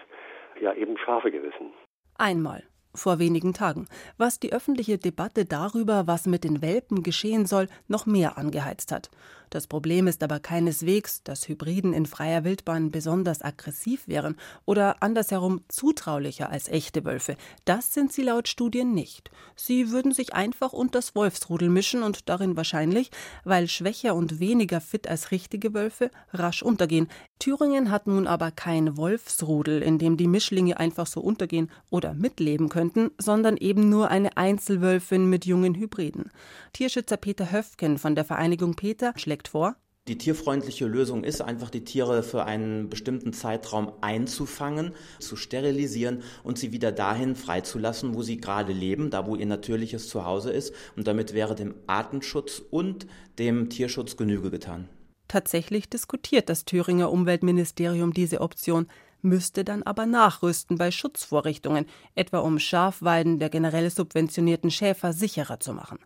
ja 0.60 0.74
eben 0.74 0.98
Schafe 0.98 1.30
gerissen. 1.30 1.72
Einmal 2.18 2.64
vor 2.92 3.20
wenigen 3.20 3.52
Tagen, 3.52 3.86
was 4.18 4.40
die 4.40 4.52
öffentliche 4.52 4.98
Debatte 4.98 5.44
darüber, 5.44 6.08
was 6.08 6.26
mit 6.26 6.42
den 6.42 6.60
Welpen 6.60 7.04
geschehen 7.04 7.46
soll, 7.46 7.68
noch 7.86 8.06
mehr 8.06 8.36
angeheizt 8.36 8.90
hat. 8.90 9.10
Das 9.50 9.66
Problem 9.66 10.06
ist 10.06 10.22
aber 10.22 10.38
keineswegs, 10.38 11.24
dass 11.24 11.48
Hybriden 11.48 11.92
in 11.92 12.06
freier 12.06 12.44
Wildbahn 12.44 12.92
besonders 12.92 13.42
aggressiv 13.42 14.06
wären 14.06 14.36
oder 14.64 15.02
andersherum 15.02 15.62
zutraulicher 15.66 16.50
als 16.50 16.68
echte 16.68 17.04
Wölfe. 17.04 17.36
Das 17.64 17.92
sind 17.92 18.12
sie 18.12 18.22
laut 18.22 18.46
Studien 18.46 18.94
nicht. 18.94 19.32
Sie 19.56 19.90
würden 19.90 20.12
sich 20.12 20.34
einfach 20.34 20.72
unter 20.72 21.00
das 21.00 21.16
Wolfsrudel 21.16 21.68
mischen 21.68 22.04
und 22.04 22.28
darin 22.28 22.56
wahrscheinlich, 22.56 23.10
weil 23.42 23.66
schwächer 23.66 24.14
und 24.14 24.38
weniger 24.38 24.80
fit 24.80 25.08
als 25.08 25.32
richtige 25.32 25.74
Wölfe, 25.74 26.12
rasch 26.32 26.62
untergehen. 26.62 27.08
Thüringen 27.40 27.90
hat 27.90 28.06
nun 28.06 28.26
aber 28.26 28.50
kein 28.50 28.96
Wolfsrudel, 28.98 29.82
in 29.82 29.98
dem 29.98 30.16
die 30.16 30.28
Mischlinge 30.28 30.78
einfach 30.78 31.06
so 31.06 31.20
untergehen 31.20 31.70
oder 31.88 32.12
mitleben 32.12 32.68
könnten, 32.68 33.10
sondern 33.18 33.56
eben 33.56 33.88
nur 33.88 34.10
eine 34.10 34.36
Einzelwölfin 34.36 35.28
mit 35.28 35.46
jungen 35.46 35.74
Hybriden. 35.74 36.30
Tierschützer 36.74 37.16
Peter 37.16 37.50
Höfken 37.50 37.98
von 37.98 38.14
der 38.14 38.26
Vereinigung 38.26 38.74
Peter 38.74 39.14
schlägt 39.16 39.39
vor, 39.48 39.76
die 40.08 40.18
tierfreundliche 40.18 40.86
Lösung 40.86 41.22
ist 41.22 41.40
einfach, 41.40 41.70
die 41.70 41.84
Tiere 41.84 42.24
für 42.24 42.44
einen 42.44 42.88
bestimmten 42.88 43.32
Zeitraum 43.32 43.92
einzufangen, 44.00 44.92
zu 45.20 45.36
sterilisieren 45.36 46.24
und 46.42 46.58
sie 46.58 46.72
wieder 46.72 46.90
dahin 46.90 47.36
freizulassen, 47.36 48.14
wo 48.14 48.22
sie 48.22 48.38
gerade 48.38 48.72
leben, 48.72 49.10
da 49.10 49.26
wo 49.26 49.36
ihr 49.36 49.46
natürliches 49.46 50.08
Zuhause 50.08 50.50
ist. 50.50 50.74
Und 50.96 51.06
damit 51.06 51.32
wäre 51.32 51.54
dem 51.54 51.74
Artenschutz 51.86 52.60
und 52.70 53.06
dem 53.38 53.70
Tierschutz 53.70 54.16
Genüge 54.16 54.50
getan. 54.50 54.88
Tatsächlich 55.28 55.88
diskutiert 55.88 56.48
das 56.48 56.64
Thüringer 56.64 57.12
Umweltministerium 57.12 58.12
diese 58.12 58.40
Option 58.40 58.88
müsste 59.22 59.64
dann 59.64 59.82
aber 59.82 60.06
nachrüsten 60.06 60.78
bei 60.78 60.90
Schutzvorrichtungen, 60.90 61.86
etwa 62.14 62.38
um 62.38 62.58
Schafweiden 62.58 63.38
der 63.38 63.50
generell 63.50 63.90
subventionierten 63.90 64.70
Schäfer 64.70 65.12
sicherer 65.12 65.60
zu 65.60 65.72
machen. 65.72 65.98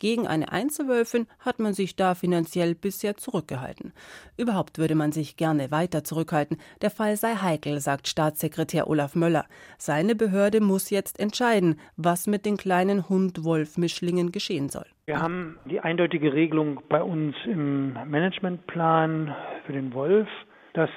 Gegen 0.00 0.26
eine 0.26 0.50
Einzelwölfin 0.50 1.26
hat 1.40 1.58
man 1.58 1.74
sich 1.74 1.94
da 1.94 2.14
finanziell 2.14 2.74
bisher 2.74 3.18
zurückgehalten. 3.18 3.92
Überhaupt 4.38 4.78
würde 4.78 4.94
man 4.94 5.12
sich 5.12 5.36
gerne 5.36 5.70
weiter 5.70 6.02
zurückhalten. 6.04 6.56
Der 6.80 6.90
Fall 6.90 7.16
sei 7.16 7.34
heikel, 7.34 7.80
sagt 7.80 8.08
Staatssekretär 8.08 8.88
Olaf 8.88 9.14
Möller. 9.14 9.44
Seine 9.76 10.14
Behörde 10.14 10.62
muss 10.62 10.88
jetzt 10.88 11.20
entscheiden, 11.20 11.78
was 11.98 12.26
mit 12.26 12.46
den 12.46 12.56
kleinen 12.56 13.10
Hund-Wolf-Mischlingen 13.10 14.32
geschehen 14.32 14.70
soll. 14.70 14.86
Wir 15.04 15.20
haben 15.20 15.58
die 15.66 15.80
eindeutige 15.80 16.32
Regelung 16.32 16.80
bei 16.88 17.02
uns 17.02 17.36
im 17.44 17.92
Managementplan 17.92 19.36
für 19.66 19.72
den 19.74 19.92
Wolf, 19.92 20.28
dass 20.72 20.88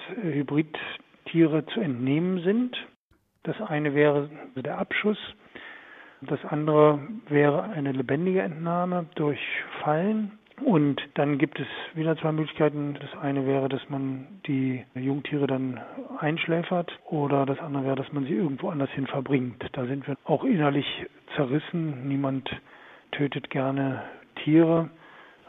Hybridtiere 1.34 1.66
zu 1.68 1.80
entnehmen 1.80 2.40
sind. 2.44 2.78
Das 3.44 3.60
eine 3.62 3.94
wäre 3.94 4.30
der 4.56 4.78
Abschuss 4.78 5.18
das 6.28 6.44
andere 6.46 7.00
wäre 7.28 7.64
eine 7.64 7.92
lebendige 7.92 8.42
Entnahme 8.42 9.06
durch 9.16 9.40
Fallen. 9.82 10.40
Und 10.64 11.02
dann 11.16 11.40
gibt 11.40 11.60
es 11.60 11.68
wieder 11.96 12.16
zwei 12.18 12.32
Möglichkeiten. 12.32 12.96
Das 13.00 13.20
eine 13.22 13.46
wäre, 13.46 13.68
dass 13.68 13.82
man 13.90 14.28
die 14.48 14.86
Jungtiere 14.96 15.48
dann 15.48 15.82
einschläfert 16.20 16.92
oder 17.10 17.46
das 17.46 17.60
andere 17.60 17.86
wäre, 17.86 17.96
dass 17.96 18.14
man 18.14 18.26
sie 18.26 18.36
irgendwo 18.36 18.70
anders 18.70 18.92
hin 18.92 19.08
verbringt. 19.08 19.66
Da 19.74 19.86
sind 19.86 20.08
wir 20.08 20.16
auch 20.24 20.44
innerlich 20.44 20.86
zerrissen. 21.36 22.08
Niemand 22.08 22.50
tötet 23.12 23.50
gerne 23.50 24.04
Tiere 24.44 24.90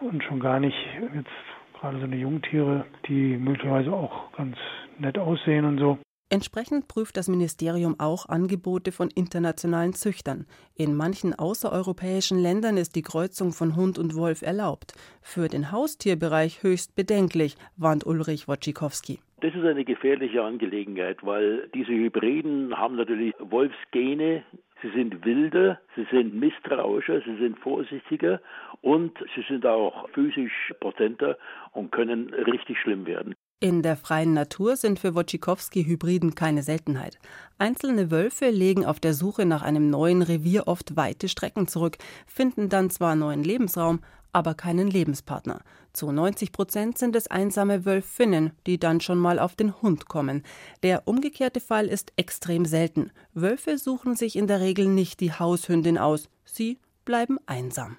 und 0.01 0.25
schon 0.25 0.41
gar 0.41 0.59
nicht 0.59 0.77
jetzt 1.15 1.31
gerade 1.79 1.99
so 1.99 2.05
eine 2.05 2.17
Jungtiere, 2.17 2.87
die 3.07 3.37
möglicherweise 3.37 3.93
auch 3.93 4.33
ganz 4.33 4.57
nett 4.99 5.19
aussehen 5.19 5.65
und 5.65 5.79
so. 5.79 5.99
Entsprechend 6.31 6.89
prüft 6.89 7.17
das 7.17 7.29
Ministerium 7.29 8.01
auch 8.01 8.29
Angebote 8.29 8.93
von 8.93 9.09
internationalen 9.15 9.93
Züchtern. 9.93 10.47
In 10.75 10.97
manchen 10.97 11.35
außereuropäischen 11.35 12.39
Ländern 12.39 12.77
ist 12.77 12.97
die 12.97 13.03
Kreuzung 13.03 13.53
von 13.53 13.77
Hund 13.77 13.99
und 13.99 14.17
Wolf 14.17 14.43
erlaubt. 14.43 14.95
Für 15.23 15.49
den 15.49 15.71
Haustierbereich 15.71 16.63
höchst 16.63 16.97
bedenklich, 16.97 17.57
warnt 17.77 18.07
Ulrich 18.07 18.49
Wojcikowski. 18.49 19.21
Das 19.43 19.55
ist 19.55 19.65
eine 19.65 19.85
gefährliche 19.85 20.43
Angelegenheit, 20.43 21.19
weil 21.23 21.69
diese 21.75 21.93
Hybriden 21.93 22.77
haben 22.77 22.97
natürlich 22.97 23.35
Wolfsgene. 23.39 24.43
Sie 24.83 24.91
sind 24.91 25.25
wilder, 25.25 25.79
sie 25.95 26.07
sind 26.11 26.35
misstrauischer, 26.35 27.21
sie 27.21 27.37
sind 27.37 27.59
vorsichtiger 27.59 28.41
und 28.81 29.17
sie 29.35 29.45
sind 29.49 29.67
auch 29.67 30.09
physisch 30.11 30.73
potenter 30.81 31.37
und 31.73 31.93
können 31.93 32.33
richtig 32.35 32.79
schlimm 32.79 33.07
werden. 33.07 33.35
In 33.65 33.81
der 33.81 33.97
freien 33.97 34.35
Natur 34.35 34.77
sind 34.77 34.99
für 34.99 35.15
Wojcikowski 35.15 35.85
Hybriden 35.87 36.35
keine 36.35 36.63
Seltenheit. 36.63 37.19
Einzelne 37.57 38.11
Wölfe 38.11 38.51
legen 38.51 38.85
auf 38.85 39.01
der 39.01 39.15
Suche 39.15 39.47
nach 39.47 39.63
einem 39.63 39.89
neuen 39.89 40.21
Revier 40.21 40.69
oft 40.69 40.97
weite 40.97 41.31
Strecken 41.31 41.67
zurück, 41.67 41.97
finden 42.27 42.69
dann 42.69 42.91
zwar 42.91 43.17
neuen 43.17 43.43
Lebensraum, 43.43 44.01
aber 44.35 44.53
keinen 44.53 44.89
Lebenspartner. 44.89 45.63
Zu 45.95 46.13
90 46.13 46.53
Prozent 46.53 46.99
sind 46.99 47.17
es 47.17 47.29
einsame 47.29 47.87
Wölfinnen, 47.87 48.51
die 48.67 48.79
dann 48.79 49.01
schon 49.01 49.17
mal 49.17 49.39
auf 49.39 49.57
den 49.57 49.81
Hund 49.81 50.09
kommen. 50.09 50.43
Der 50.83 51.09
umgekehrte 51.09 51.61
Fall 51.61 51.87
ist 51.87 52.13
extrem 52.17 52.67
selten. 52.67 53.13
Wölfe 53.33 53.79
suchen 53.79 54.15
sich 54.15 54.37
in 54.37 54.47
der 54.47 54.61
Regel 54.61 54.89
nicht 54.89 55.21
die 55.21 55.33
Haushündin 55.33 55.97
aus, 55.97 56.29
sie 56.45 56.81
bleiben 57.07 57.39
einsam. 57.47 57.97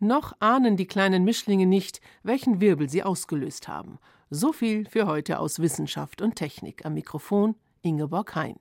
Noch 0.00 0.32
ahnen 0.40 0.78
die 0.78 0.86
kleinen 0.86 1.22
Mischlinge 1.22 1.66
nicht, 1.66 2.00
welchen 2.22 2.62
Wirbel 2.62 2.88
sie 2.88 3.02
ausgelöst 3.02 3.68
haben. 3.68 3.98
So 4.34 4.54
viel 4.54 4.86
für 4.86 5.06
heute 5.06 5.38
aus 5.40 5.58
Wissenschaft 5.58 6.22
und 6.22 6.36
Technik. 6.36 6.86
Am 6.86 6.94
Mikrofon 6.94 7.54
Ingeborg 7.82 8.34
Hein. 8.34 8.56